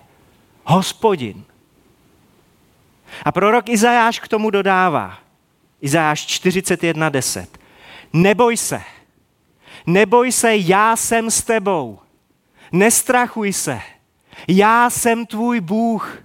hospodin. 0.63 1.43
A 3.25 3.31
prorok 3.31 3.69
Izajáš 3.69 4.19
k 4.19 4.27
tomu 4.27 4.49
dodává, 4.49 5.17
Izajáš 5.81 6.27
41.10. 6.27 7.47
Neboj 8.13 8.57
se, 8.57 8.81
neboj 9.85 10.31
se, 10.31 10.55
já 10.55 10.95
jsem 10.95 11.31
s 11.31 11.43
tebou. 11.43 11.99
Nestrachuj 12.71 13.53
se, 13.53 13.81
já 14.47 14.89
jsem 14.89 15.25
tvůj 15.25 15.61
Bůh. 15.61 16.17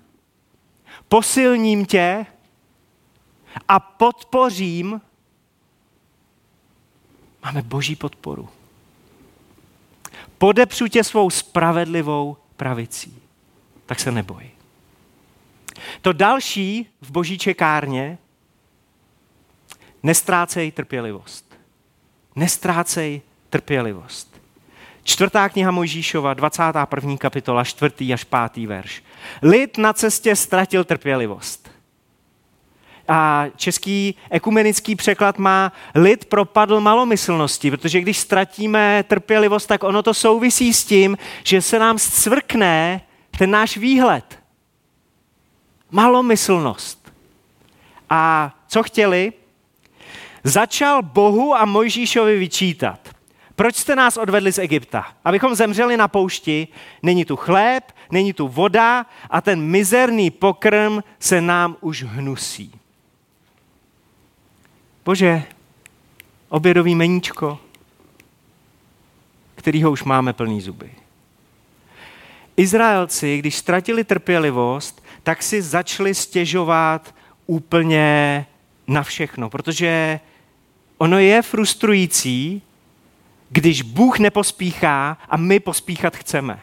Posilním 1.08 1.86
tě 1.86 2.26
a 3.68 3.80
podpořím. 3.80 5.00
Máme 7.44 7.62
boží 7.62 7.96
podporu. 7.96 8.48
Podepřu 10.38 10.88
tě 10.88 11.04
svou 11.04 11.30
spravedlivou 11.30 12.36
pravicí. 12.56 13.22
Tak 13.86 14.00
se 14.00 14.12
neboj. 14.12 14.50
To 16.02 16.12
další 16.12 16.86
v 17.00 17.10
boží 17.10 17.38
čekárně, 17.38 18.18
nestrácej 20.02 20.72
trpělivost. 20.72 21.58
Nestrácej 22.36 23.22
trpělivost. 23.50 24.40
Čtvrtá 25.02 25.48
kniha 25.48 25.70
Mojžíšova, 25.70 26.34
21. 26.34 27.16
kapitola, 27.16 27.64
4. 27.64 28.12
až 28.12 28.24
5. 28.24 28.66
verš. 28.66 29.02
Lid 29.42 29.78
na 29.78 29.92
cestě 29.92 30.36
ztratil 30.36 30.84
trpělivost. 30.84 31.69
A 33.12 33.46
český 33.56 34.14
ekumenický 34.30 34.96
překlad 34.96 35.38
má 35.38 35.72
lid 35.94 36.24
propadl 36.24 36.80
malomyslnosti, 36.80 37.70
protože 37.70 38.00
když 38.00 38.18
ztratíme 38.18 39.04
trpělivost, 39.08 39.66
tak 39.66 39.84
ono 39.84 40.02
to 40.02 40.14
souvisí 40.14 40.74
s 40.74 40.84
tím, 40.84 41.18
že 41.44 41.62
se 41.62 41.78
nám 41.78 41.98
zcvrkne 41.98 43.00
ten 43.38 43.50
náš 43.50 43.76
výhled. 43.76 44.38
Malomyslnost. 45.90 47.12
A 48.10 48.54
co 48.68 48.82
chtěli? 48.82 49.32
Začal 50.44 51.02
Bohu 51.02 51.54
a 51.54 51.64
Mojžíšovi 51.64 52.38
vyčítat. 52.38 53.08
Proč 53.56 53.76
jste 53.76 53.96
nás 53.96 54.16
odvedli 54.16 54.52
z 54.52 54.58
Egypta? 54.58 55.06
Abychom 55.24 55.54
zemřeli 55.54 55.96
na 55.96 56.08
poušti, 56.08 56.68
není 57.02 57.24
tu 57.24 57.36
chléb, 57.36 57.84
není 58.10 58.32
tu 58.32 58.48
voda 58.48 59.06
a 59.30 59.40
ten 59.40 59.60
mizerný 59.60 60.30
pokrm 60.30 61.00
se 61.18 61.40
nám 61.40 61.76
už 61.80 62.02
hnusí. 62.02 62.79
Bože, 65.04 65.42
obědový 66.48 66.94
meníčko, 66.94 67.58
kterýho 69.54 69.90
už 69.90 70.04
máme 70.04 70.32
plný 70.32 70.60
zuby. 70.60 70.90
Izraelci, 72.56 73.38
když 73.38 73.56
ztratili 73.56 74.04
trpělivost, 74.04 75.04
tak 75.22 75.42
si 75.42 75.62
začali 75.62 76.14
stěžovat 76.14 77.14
úplně 77.46 78.46
na 78.86 79.02
všechno, 79.02 79.50
protože 79.50 80.20
ono 80.98 81.18
je 81.18 81.42
frustrující, 81.42 82.62
když 83.48 83.82
Bůh 83.82 84.18
nepospíchá 84.18 85.18
a 85.28 85.36
my 85.36 85.60
pospíchat 85.60 86.16
chceme. 86.16 86.60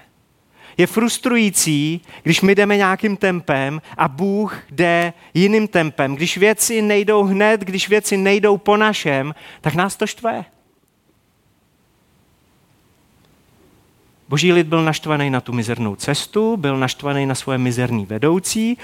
Je 0.78 0.88
frustrující, 0.88 2.02
když 2.24 2.42
my 2.42 2.56
jdeme 2.56 2.78
nějakým 2.78 3.18
tempem 3.18 3.82
a 3.98 4.08
Bůh 4.08 4.60
jde 4.72 5.14
jiným 5.34 5.68
tempem. 5.68 6.16
Když 6.16 6.38
věci 6.38 6.82
nejdou 6.82 7.24
hned, 7.24 7.62
když 7.62 7.90
věci 7.90 8.18
nejdou 8.18 8.58
po 8.58 8.78
našem, 8.78 9.36
tak 9.62 9.76
nás 9.76 9.96
to 9.96 10.08
štve. 10.08 10.46
Boží 14.30 14.54
lid 14.54 14.68
byl 14.68 14.84
naštvaný 14.84 15.30
na 15.30 15.42
tu 15.42 15.54
mizernou 15.54 15.96
cestu, 15.96 16.58
byl 16.58 16.78
naštvaný 16.78 17.26
na 17.26 17.36
svoje 17.36 17.58
mizerný 17.58 18.06
vedoucí, 18.06 18.78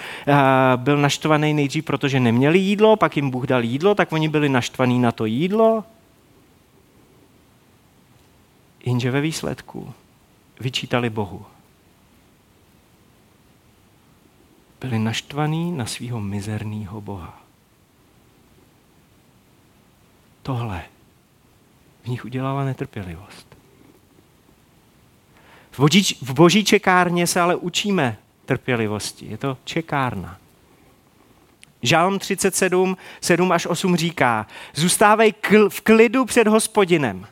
byl 0.76 0.98
naštvaný 0.98 1.54
nejdřív, 1.54 1.86
protože 1.86 2.20
neměli 2.20 2.60
jídlo, 2.60 2.96
pak 2.96 3.16
jim 3.16 3.30
Bůh 3.30 3.46
dal 3.46 3.64
jídlo, 3.64 3.96
tak 3.96 4.12
oni 4.12 4.30
byli 4.30 4.50
naštvaní 4.50 5.00
na 5.00 5.12
to 5.12 5.26
jídlo. 5.26 5.84
Jenže 8.86 9.12
ve 9.12 9.22
výsledku 9.22 9.94
vyčítali 10.60 11.10
Bohu. 11.10 11.46
Byli 14.84 15.00
naštvaní 15.00 15.72
na 15.72 15.86
svého 15.86 16.22
mizerného 16.22 17.02
Boha. 17.02 17.42
Tohle 20.42 20.84
v 22.04 22.08
nich 22.08 22.26
udělala 22.26 22.66
netrpělivost. 22.66 23.58
V 25.72 25.80
boží, 25.80 26.18
v 26.22 26.34
boží 26.34 26.66
čekárně 26.66 27.28
se 27.28 27.42
ale 27.42 27.56
učíme 27.56 28.18
trpělivosti. 28.46 29.26
Je 29.26 29.38
to 29.38 29.58
čekárna. 29.64 30.38
Žálm 31.82 32.20
37, 32.20 32.98
7 33.22 33.52
až 33.52 33.66
8 33.66 33.96
říká, 33.96 34.48
zůstávej 34.74 35.32
kl- 35.32 35.70
v 35.70 35.82
klidu 35.82 36.26
před 36.26 36.48
hospodinem. 36.48 37.28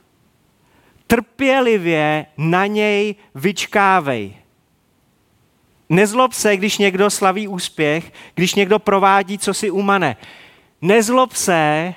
Trpělivě 1.08 2.26
na 2.38 2.66
něj 2.66 3.16
vyčkávej. 3.36 4.41
Nezlob 5.92 6.34
se, 6.34 6.58
když 6.58 6.78
někdo 6.78 7.10
slaví 7.10 7.48
úspěch, 7.48 8.14
když 8.36 8.56
někdo 8.56 8.80
provádí, 8.80 9.38
co 9.38 9.54
si 9.54 9.72
umane. 9.72 10.18
Nezlob 10.82 11.34
se, 11.34 11.94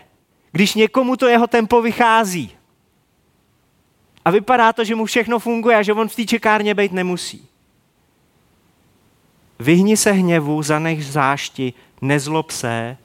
když 0.52 0.74
někomu 0.74 1.16
to 1.16 1.28
jeho 1.28 1.46
tempo 1.46 1.82
vychází. 1.82 2.50
A 4.24 4.30
vypadá 4.30 4.72
to, 4.72 4.84
že 4.84 4.94
mu 4.94 5.04
všechno 5.04 5.38
funguje 5.38 5.76
a 5.76 5.82
že 5.82 5.92
on 5.92 6.08
v 6.08 6.16
té 6.16 6.24
čekárně 6.24 6.74
být 6.74 6.92
nemusí. 6.92 7.48
Vyhni 9.58 9.96
se 9.96 10.12
hněvu, 10.12 10.62
zanech 10.62 11.06
zášti, 11.06 11.72
nezlob 12.02 12.50
se, 12.50 12.96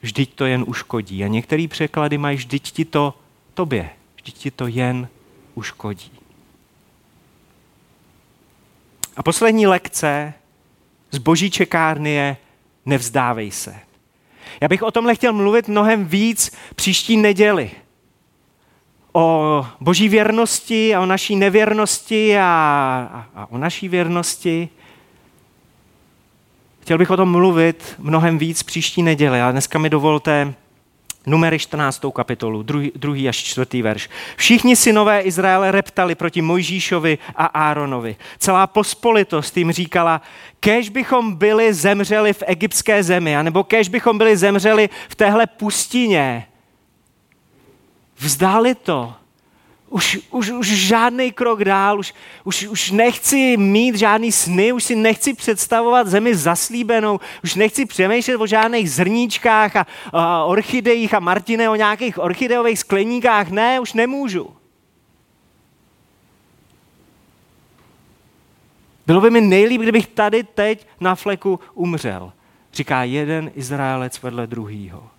vždyť 0.00 0.34
to 0.34 0.46
jen 0.46 0.64
uškodí. 0.66 1.24
A 1.24 1.28
některé 1.28 1.68
překlady 1.68 2.18
mají 2.18 2.36
vždyť 2.36 2.72
ti 2.72 2.84
to 2.84 3.14
tobě, 3.54 3.90
vždyť 4.16 4.34
ti 4.34 4.50
to 4.50 4.66
jen 4.66 5.08
uškodí. 5.54 6.21
A 9.16 9.22
poslední 9.22 9.66
lekce 9.66 10.34
z 11.10 11.18
boží 11.18 11.50
čekárny 11.50 12.10
je 12.10 12.36
nevzdávej 12.86 13.50
se. 13.50 13.74
Já 14.60 14.68
bych 14.68 14.82
o 14.82 14.90
tomhle 14.90 15.14
chtěl 15.14 15.32
mluvit 15.32 15.68
mnohem 15.68 16.04
víc 16.04 16.52
příští 16.76 17.16
neděli 17.16 17.70
o 19.12 19.66
boží 19.80 20.08
věrnosti 20.08 20.94
a 20.94 21.00
o 21.00 21.06
naší 21.06 21.36
nevěrnosti 21.36 22.38
a, 22.38 22.42
a, 23.12 23.26
a 23.34 23.50
o 23.50 23.58
naší 23.58 23.88
věrnosti. 23.88 24.68
Chtěl 26.80 26.98
bych 26.98 27.10
o 27.10 27.16
tom 27.16 27.30
mluvit 27.30 27.94
mnohem 27.98 28.38
víc 28.38 28.62
příští 28.62 29.02
neděli, 29.02 29.40
ale 29.40 29.52
dneska 29.52 29.78
mi 29.78 29.90
dovolte 29.90 30.54
Numery 31.26 31.58
14. 31.58 32.02
kapitolu, 32.14 32.62
druhý, 32.62 32.92
druhý 32.96 33.28
až 33.28 33.36
čtvrtý 33.36 33.82
verš. 33.82 34.08
Všichni 34.36 34.76
synové 34.76 35.20
Izraele 35.20 35.72
reptali 35.72 36.14
proti 36.14 36.42
Mojžíšovi 36.42 37.18
a 37.36 37.46
Áronovi. 37.46 38.16
Celá 38.38 38.66
pospolitost 38.66 39.56
jim 39.56 39.72
říkala, 39.72 40.22
kež 40.60 40.88
bychom 40.88 41.34
byli 41.34 41.74
zemřeli 41.74 42.32
v 42.32 42.42
egyptské 42.46 43.02
zemi, 43.02 43.36
anebo 43.36 43.64
kež 43.64 43.88
bychom 43.88 44.18
byli 44.18 44.36
zemřeli 44.36 44.88
v 45.08 45.14
téhle 45.14 45.46
pustině, 45.46 46.46
Vzdáli 48.22 48.74
to. 48.74 49.14
Už, 49.92 50.18
už, 50.30 50.50
už 50.50 50.66
žádný 50.66 51.32
krok 51.32 51.64
dál, 51.64 51.98
už, 51.98 52.14
už, 52.44 52.66
už 52.66 52.90
nechci 52.90 53.56
mít 53.56 53.94
žádný 53.94 54.32
sny, 54.32 54.72
už 54.72 54.84
si 54.84 54.96
nechci 54.96 55.34
představovat 55.34 56.06
zemi 56.06 56.34
zaslíbenou, 56.34 57.20
už 57.44 57.54
nechci 57.54 57.86
přemýšlet 57.86 58.40
o 58.40 58.46
žádných 58.46 58.90
zrníčkách 58.90 59.76
a, 59.76 59.86
a 60.12 60.44
orchidejích 60.44 61.14
a 61.14 61.20
Martine 61.20 61.70
o 61.70 61.74
nějakých 61.74 62.18
orchideových 62.18 62.78
skleníkách. 62.78 63.50
Ne, 63.50 63.80
už 63.80 63.92
nemůžu. 63.92 64.56
Bylo 69.06 69.20
by 69.20 69.30
mi 69.30 69.40
nejlíp, 69.40 69.80
kdybych 69.80 70.06
tady 70.06 70.44
teď 70.44 70.86
na 71.00 71.14
fleku 71.14 71.60
umřel, 71.74 72.32
říká 72.72 73.04
jeden 73.04 73.50
Izraelec 73.54 74.22
vedle 74.22 74.46
druhýho. 74.46 75.10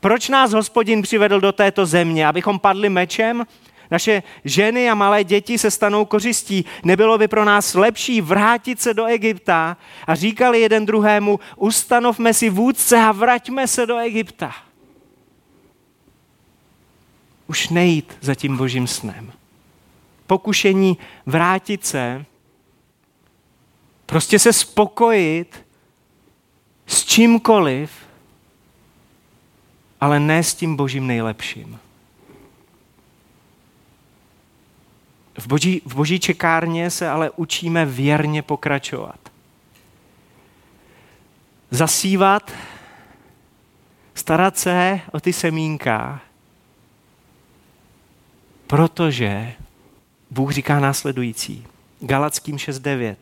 Proč 0.00 0.28
nás 0.28 0.52
hospodin 0.52 1.02
přivedl 1.02 1.40
do 1.40 1.52
této 1.52 1.86
země? 1.86 2.26
Abychom 2.26 2.58
padli 2.58 2.88
mečem? 2.88 3.46
Naše 3.90 4.22
ženy 4.44 4.90
a 4.90 4.94
malé 4.94 5.24
děti 5.24 5.58
se 5.58 5.70
stanou 5.70 6.04
kořistí. 6.04 6.64
Nebylo 6.84 7.18
by 7.18 7.28
pro 7.28 7.44
nás 7.44 7.74
lepší 7.74 8.20
vrátit 8.20 8.80
se 8.80 8.94
do 8.94 9.06
Egypta 9.06 9.76
a 10.06 10.14
říkali 10.14 10.60
jeden 10.60 10.86
druhému, 10.86 11.40
ustanovme 11.56 12.34
si 12.34 12.50
vůdce 12.50 12.96
a 12.96 13.12
vraťme 13.12 13.66
se 13.68 13.86
do 13.86 13.96
Egypta. 13.96 14.54
Už 17.46 17.68
nejít 17.68 18.18
za 18.20 18.34
tím 18.34 18.56
božím 18.56 18.86
snem. 18.86 19.32
Pokušení 20.26 20.98
vrátit 21.26 21.86
se, 21.86 22.24
prostě 24.06 24.38
se 24.38 24.52
spokojit 24.52 25.66
s 26.86 27.04
čímkoliv, 27.04 28.05
ale 30.06 30.20
ne 30.20 30.42
s 30.42 30.54
tím 30.54 30.76
božím 30.76 31.06
nejlepším. 31.06 31.78
V 35.38 35.46
boží, 35.46 35.82
v 35.84 35.94
boží 35.94 36.20
čekárně 36.20 36.90
se 36.90 37.08
ale 37.08 37.30
učíme 37.30 37.86
věrně 37.86 38.42
pokračovat. 38.42 39.18
Zasívat, 41.70 42.52
starat 44.14 44.58
se 44.58 45.00
o 45.12 45.20
ty 45.20 45.32
semínka, 45.32 46.20
protože 48.66 49.52
Bůh 50.30 50.52
říká 50.52 50.80
následující. 50.80 51.66
Galackým 52.00 52.56
6.9. 52.56 53.16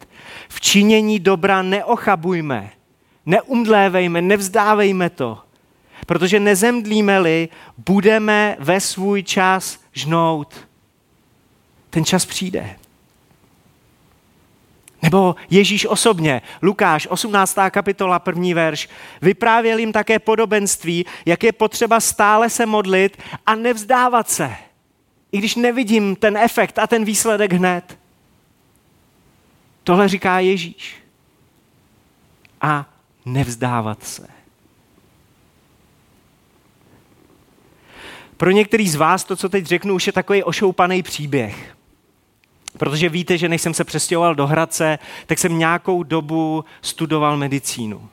V 0.49 0.61
činění 0.61 1.20
dobra 1.20 1.62
neochabujme, 1.62 2.70
neumdlévejme, 3.27 4.23
nevzdávejme 4.23 5.11
to, 5.11 5.44
Protože 6.07 6.40
nezemdlíme-li, 6.40 7.48
budeme 7.78 8.57
ve 8.59 8.80
svůj 8.80 9.22
čas 9.22 9.80
žnout. 9.92 10.68
Ten 11.90 12.04
čas 12.04 12.26
přijde. 12.26 12.76
Nebo 15.02 15.37
Ježíš 15.50 15.87
osobně, 15.87 16.42
Lukáš, 16.62 17.07
18. 17.11 17.57
kapitola, 17.70 18.18
první 18.18 18.54
verš, 18.54 18.88
vyprávěl 19.22 19.78
jim 19.78 19.92
také 19.92 20.18
podobenství, 20.18 21.07
jak 21.26 21.42
je 21.42 21.52
potřeba 21.52 22.00
stále 22.00 22.50
se 22.50 22.66
modlit 22.66 23.22
a 23.46 23.54
nevzdávat 23.54 24.30
se. 24.30 24.57
I 25.33 25.38
když 25.38 25.54
nevidím 25.54 26.16
ten 26.16 26.37
efekt 26.37 26.78
a 26.78 26.87
ten 26.87 27.04
výsledek 27.04 27.52
hned. 27.52 27.98
Tohle 29.83 30.09
říká 30.09 30.38
Ježíš. 30.38 30.96
A 32.61 32.87
nevzdávat 33.24 34.04
se. 34.04 34.34
Pro 38.44 38.50
některý 38.50 38.88
z 38.88 38.94
vás 38.94 39.24
to, 39.24 39.37
co 39.37 39.48
teď 39.48 39.66
řeknu, 39.66 39.94
už 39.94 40.07
je 40.07 40.12
takový 40.12 40.42
ošoupaný 40.42 41.02
příběh. 41.02 41.76
Protože 42.78 43.09
víte, 43.09 43.38
že 43.38 43.48
než 43.48 43.62
jsem 43.62 43.74
se 43.74 43.85
přestěhoval 43.85 44.35
do 44.35 44.46
Hradce, 44.46 44.98
tak 45.26 45.38
jsem 45.38 45.59
nějakou 45.59 46.02
dobu 46.02 46.64
studoval 46.83 47.37
medicínu. 47.37 48.09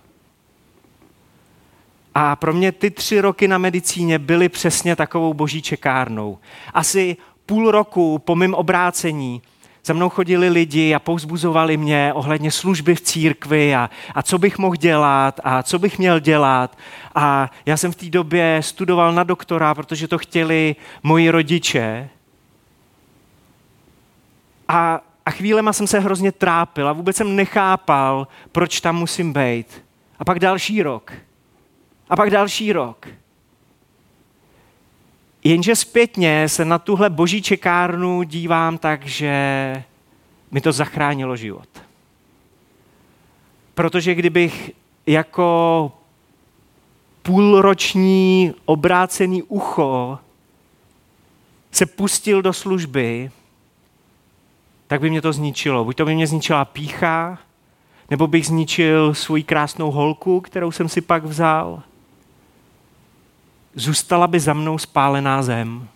A 2.15 2.35
pro 2.35 2.53
mě 2.53 2.71
ty 2.71 2.91
tři 2.91 3.21
roky 3.21 3.47
na 3.47 3.57
medicíně 3.57 4.19
byly 4.19 4.49
přesně 4.49 4.95
takovou 4.95 5.33
boží 5.33 5.61
čekárnou. 5.61 6.37
Asi 6.73 7.17
půl 7.45 7.71
roku 7.71 8.19
po 8.19 8.35
mém 8.35 8.53
obrácení 8.53 9.41
za 9.85 9.93
mnou 9.93 10.09
chodili 10.09 10.49
lidi 10.49 10.93
a 10.95 10.99
pouzbuzovali 10.99 11.77
mě 11.77 12.11
ohledně 12.13 12.51
služby 12.51 12.95
v 12.95 13.01
církvi 13.01 13.75
a, 13.75 13.89
a 14.15 14.23
co 14.23 14.37
bych 14.37 14.57
mohl 14.57 14.75
dělat 14.75 15.39
a 15.43 15.63
co 15.63 15.79
bych 15.79 15.99
měl 15.99 16.19
dělat. 16.19 16.77
A 17.15 17.51
já 17.65 17.77
jsem 17.77 17.91
v 17.91 17.95
té 17.95 18.09
době 18.09 18.59
studoval 18.63 19.13
na 19.13 19.23
doktora, 19.23 19.75
protože 19.75 20.07
to 20.07 20.17
chtěli 20.17 20.75
moji 21.03 21.29
rodiče. 21.29 22.09
A, 24.67 25.01
a 25.25 25.31
chvílema 25.31 25.73
jsem 25.73 25.87
se 25.87 25.99
hrozně 25.99 26.31
trápil 26.31 26.89
a 26.89 26.93
vůbec 26.93 27.15
jsem 27.15 27.35
nechápal, 27.35 28.27
proč 28.51 28.81
tam 28.81 28.95
musím 28.95 29.33
být. 29.33 29.85
A 30.19 30.25
pak 30.25 30.39
další 30.39 30.83
rok. 30.83 31.13
A 32.09 32.15
pak 32.15 32.29
další 32.29 32.73
rok. 32.73 33.07
Jenže 35.43 35.75
zpětně 35.75 36.49
se 36.49 36.65
na 36.65 36.80
tuhle 36.80 37.10
boží 37.10 37.41
čekárnu 37.41 38.23
dívám 38.23 38.77
tak, 38.77 39.06
že 39.06 39.84
mi 40.51 40.62
to 40.62 40.71
zachránilo 40.71 41.36
život. 41.36 41.69
Protože 43.73 44.15
kdybych 44.15 44.71
jako 45.06 45.91
půlroční 47.21 48.54
obrácený 48.65 49.43
ucho 49.43 50.19
se 51.71 51.86
pustil 51.86 52.41
do 52.41 52.54
služby, 52.54 53.32
tak 54.88 55.01
by 55.01 55.10
mě 55.10 55.21
to 55.21 55.34
zničilo. 55.34 55.86
Buď 55.86 55.97
to 55.97 56.06
by 56.06 56.15
mě 56.15 56.27
zničila 56.27 56.65
pícha, 56.65 57.38
nebo 58.10 58.27
bych 58.27 58.47
zničil 58.47 59.13
svou 59.13 59.43
krásnou 59.45 59.91
holku, 59.91 60.41
kterou 60.41 60.71
jsem 60.71 60.89
si 60.89 61.01
pak 61.01 61.23
vzal. 61.23 61.84
Zůstala 63.75 64.27
by 64.27 64.39
za 64.39 64.53
mnou 64.53 64.77
spálená 64.77 65.43
zem. 65.43 65.88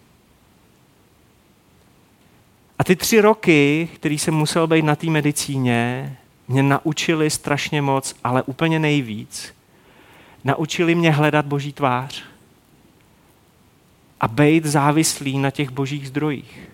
A 2.79 2.83
ty 2.83 2.95
tři 2.95 3.21
roky, 3.21 3.89
který 3.95 4.19
jsem 4.19 4.33
musel 4.33 4.67
být 4.67 4.85
na 4.85 4.95
té 4.95 5.07
medicíně, 5.07 6.17
mě 6.47 6.63
naučili 6.63 7.29
strašně 7.29 7.81
moc, 7.81 8.15
ale 8.23 8.43
úplně 8.43 8.79
nejvíc. 8.79 9.55
Naučili 10.43 10.95
mě 10.95 11.11
hledat 11.11 11.45
boží 11.45 11.73
tvář 11.73 12.23
a 14.19 14.27
být 14.27 14.65
závislý 14.65 15.39
na 15.39 15.51
těch 15.51 15.69
božích 15.69 16.07
zdrojích. 16.07 16.69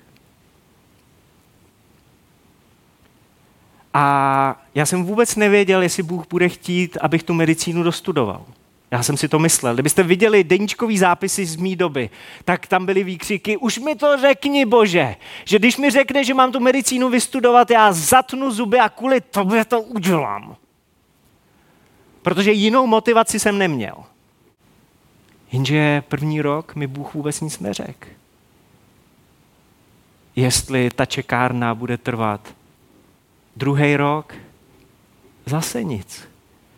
A 3.93 4.61
já 4.75 4.85
jsem 4.85 5.03
vůbec 5.03 5.35
nevěděl, 5.35 5.81
jestli 5.81 6.03
Bůh 6.03 6.27
bude 6.29 6.49
chtít, 6.49 6.97
abych 7.01 7.23
tu 7.23 7.33
medicínu 7.33 7.83
dostudoval. 7.83 8.45
Já 8.91 9.03
jsem 9.03 9.17
si 9.17 9.27
to 9.27 9.39
myslel. 9.39 9.73
Kdybyste 9.73 10.03
viděli 10.03 10.43
deníčkový 10.43 10.97
zápisy 10.97 11.45
z 11.45 11.55
mý 11.55 11.75
doby, 11.75 12.09
tak 12.45 12.67
tam 12.67 12.85
byly 12.85 13.03
výkřiky, 13.03 13.57
už 13.57 13.77
mi 13.77 13.95
to 13.95 14.17
řekni, 14.17 14.65
Bože, 14.65 15.15
že 15.45 15.59
když 15.59 15.77
mi 15.77 15.89
řekne, 15.89 16.23
že 16.23 16.33
mám 16.33 16.51
tu 16.51 16.59
medicínu 16.59 17.09
vystudovat, 17.09 17.71
já 17.71 17.93
zatnu 17.93 18.51
zuby 18.51 18.79
a 18.79 18.89
kvůli 18.89 19.21
tobě 19.21 19.65
to 19.65 19.81
udělám. 19.81 20.55
Protože 22.21 22.51
jinou 22.51 22.87
motivaci 22.87 23.39
jsem 23.39 23.57
neměl. 23.57 23.95
Jenže 25.51 26.03
první 26.07 26.41
rok 26.41 26.75
mi 26.75 26.87
Bůh 26.87 27.13
vůbec 27.13 27.41
nic 27.41 27.59
neřekl. 27.59 28.07
Jestli 30.35 30.89
ta 30.89 31.05
čekárna 31.05 31.75
bude 31.75 31.97
trvat 31.97 32.55
druhý 33.55 33.95
rok, 33.95 34.33
zase 35.45 35.83
nic. 35.83 36.30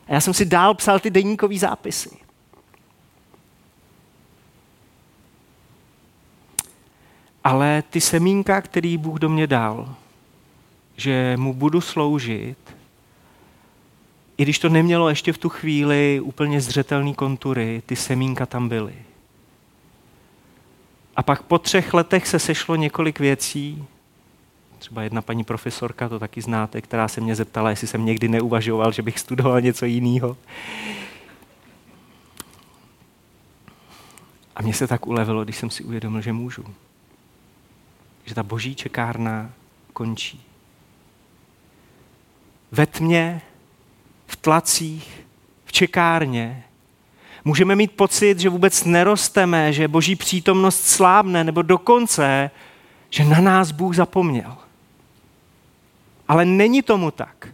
A 0.08 0.14
já 0.14 0.22
jsem 0.22 0.34
si 0.34 0.46
dál 0.46 0.74
psal 0.74 1.00
ty 1.00 1.10
denníkové 1.10 1.58
zápisy. 1.58 2.10
Ale 7.44 7.84
ty 7.90 8.02
semínka, 8.02 8.62
který 8.62 8.98
Bůh 8.98 9.20
do 9.20 9.30
mě 9.30 9.48
dal, 9.48 9.96
že 10.98 11.38
mu 11.38 11.54
budu 11.54 11.82
sloužit, 11.82 12.58
i 14.38 14.44
když 14.44 14.60
to 14.60 14.70
nemělo 14.70 15.10
ještě 15.10 15.34
v 15.34 15.38
tu 15.38 15.50
chvíli 15.50 16.20
úplně 16.20 16.62
zřetelné 16.62 17.14
kontury, 17.14 17.82
ty 17.86 17.96
semínka 17.96 18.46
tam 18.46 18.70
byly. 18.70 18.96
A 21.16 21.24
pak 21.24 21.44
po 21.44 21.60
třech 21.60 21.94
letech 21.94 22.28
se 22.28 22.40
sešlo 22.40 22.76
několik 22.76 23.20
věcí, 23.20 23.86
Třeba 24.84 25.04
jedna 25.04 25.22
paní 25.22 25.44
profesorka, 25.44 26.10
to 26.10 26.20
taky 26.20 26.42
znáte, 26.42 26.82
která 26.82 27.08
se 27.08 27.22
mě 27.22 27.36
zeptala, 27.36 27.70
jestli 27.70 27.88
jsem 27.88 28.06
někdy 28.06 28.28
neuvažoval, 28.28 28.92
že 28.92 29.02
bych 29.02 29.20
studoval 29.20 29.62
něco 29.62 29.86
jiného. 29.86 30.38
A 34.56 34.62
mně 34.62 34.74
se 34.74 34.88
tak 34.88 35.08
ulevilo, 35.08 35.44
když 35.44 35.58
jsem 35.58 35.70
si 35.70 35.84
uvědomil, 35.84 36.22
že 36.22 36.34
můžu. 36.34 36.66
Že 38.26 38.36
ta 38.36 38.44
boží 38.44 38.76
čekárna 38.76 39.52
končí. 39.94 40.44
Ve 42.72 42.86
tmě, 42.86 43.42
v 44.28 44.36
tlacích, 44.36 45.26
v 45.66 45.72
čekárně 45.72 46.64
můžeme 47.46 47.76
mít 47.76 47.92
pocit, 47.92 48.40
že 48.40 48.50
vůbec 48.50 48.84
nerosteme, 48.84 49.74
že 49.74 49.88
boží 49.88 50.16
přítomnost 50.16 50.84
slábne, 50.88 51.44
nebo 51.44 51.62
dokonce, 51.62 52.52
že 53.10 53.26
na 53.26 53.42
nás 53.42 53.72
Bůh 53.72 53.96
zapomněl. 53.96 54.63
Ale 56.34 56.46
není 56.46 56.82
tomu 56.82 57.12
tak. 57.12 57.48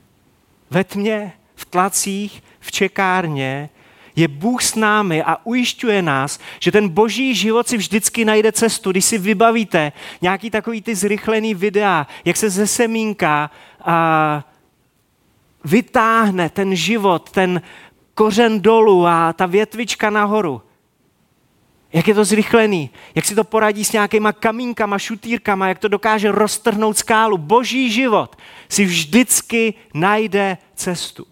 Ve 0.72 0.84
tmě, 0.84 1.32
v 1.56 1.66
tlacích, 1.66 2.44
v 2.60 2.72
čekárně 2.72 3.70
je 4.16 4.28
Bůh 4.28 4.64
s 4.64 4.76
námi 4.76 5.24
a 5.24 5.38
ujišťuje 5.44 6.02
nás, 6.02 6.40
že 6.60 6.72
ten 6.72 6.90
boží 6.90 7.36
život 7.36 7.68
si 7.68 7.78
vždycky 7.78 8.26
najde 8.26 8.52
cestu. 8.52 8.92
Když 8.92 9.06
si 9.06 9.18
vybavíte 9.18 9.92
nějaký 10.22 10.50
takový 10.50 10.82
ty 10.82 10.96
zrychlený 10.96 11.54
videa, 11.54 12.08
jak 12.26 12.38
se 12.38 12.50
ze 12.50 12.68
semínka 12.68 13.52
a, 13.82 14.44
vytáhne 15.64 16.50
ten 16.50 16.76
život, 16.76 17.32
ten 17.32 17.62
kořen 18.14 18.62
dolů 18.62 19.08
a 19.08 19.34
ta 19.34 19.46
větvička 19.46 20.10
nahoru. 20.10 20.62
Jak 21.94 22.08
je 22.08 22.14
to 22.14 22.26
zrychlený, 22.26 22.90
jak 23.16 23.26
si 23.26 23.36
to 23.36 23.44
poradí 23.44 23.86
s 23.86 23.92
nějakýma 23.92 24.34
kamínkama, 24.34 25.00
šutírkama, 25.00 25.68
jak 25.68 25.80
to 25.80 25.88
dokáže 25.88 26.32
roztrhnout 26.32 26.98
skálu. 26.98 27.38
Boží 27.38 27.92
život 27.92 28.36
si 28.70 28.86
vždycky 28.86 29.74
najde 29.94 30.58
cestu. 30.76 31.28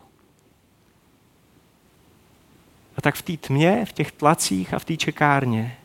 A 2.97 3.01
tak 3.01 3.15
v 3.15 3.21
té 3.21 3.37
tmě, 3.37 3.85
v 3.85 3.93
těch 3.93 4.11
tlacích 4.11 4.73
a 4.73 4.79
v 4.79 4.85
té 4.85 4.97
čekárně 4.97 5.77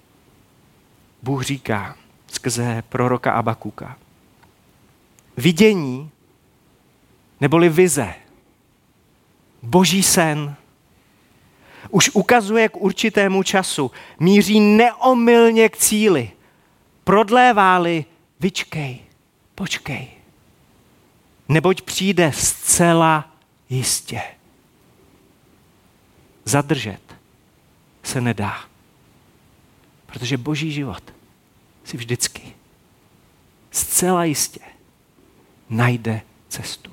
Bůh 1.22 1.42
říká 1.42 1.96
skrze 2.26 2.82
proroka 2.88 3.32
Abakuka. 3.32 3.98
Vidění 5.36 6.10
neboli 7.40 7.68
vize, 7.68 8.14
boží 9.62 10.02
sen, 10.02 10.56
už 11.90 12.10
ukazuje 12.14 12.68
k 12.68 12.76
určitému 12.76 13.42
času, 13.42 13.90
míří 14.20 14.60
neomylně 14.60 15.68
k 15.68 15.76
cíli. 15.76 16.30
Prodléváli, 17.04 18.04
vyčkej, 18.40 18.98
počkej. 19.54 20.08
Neboť 21.48 21.82
přijde 21.82 22.32
zcela 22.34 23.32
jistě. 23.70 24.22
Zadržet 26.44 27.00
se 28.02 28.20
nedá. 28.20 28.64
Protože 30.06 30.36
boží 30.36 30.72
život 30.72 31.02
si 31.84 31.96
vždycky 31.96 32.54
zcela 33.70 34.24
jistě 34.24 34.60
najde 35.70 36.20
cestu. 36.48 36.91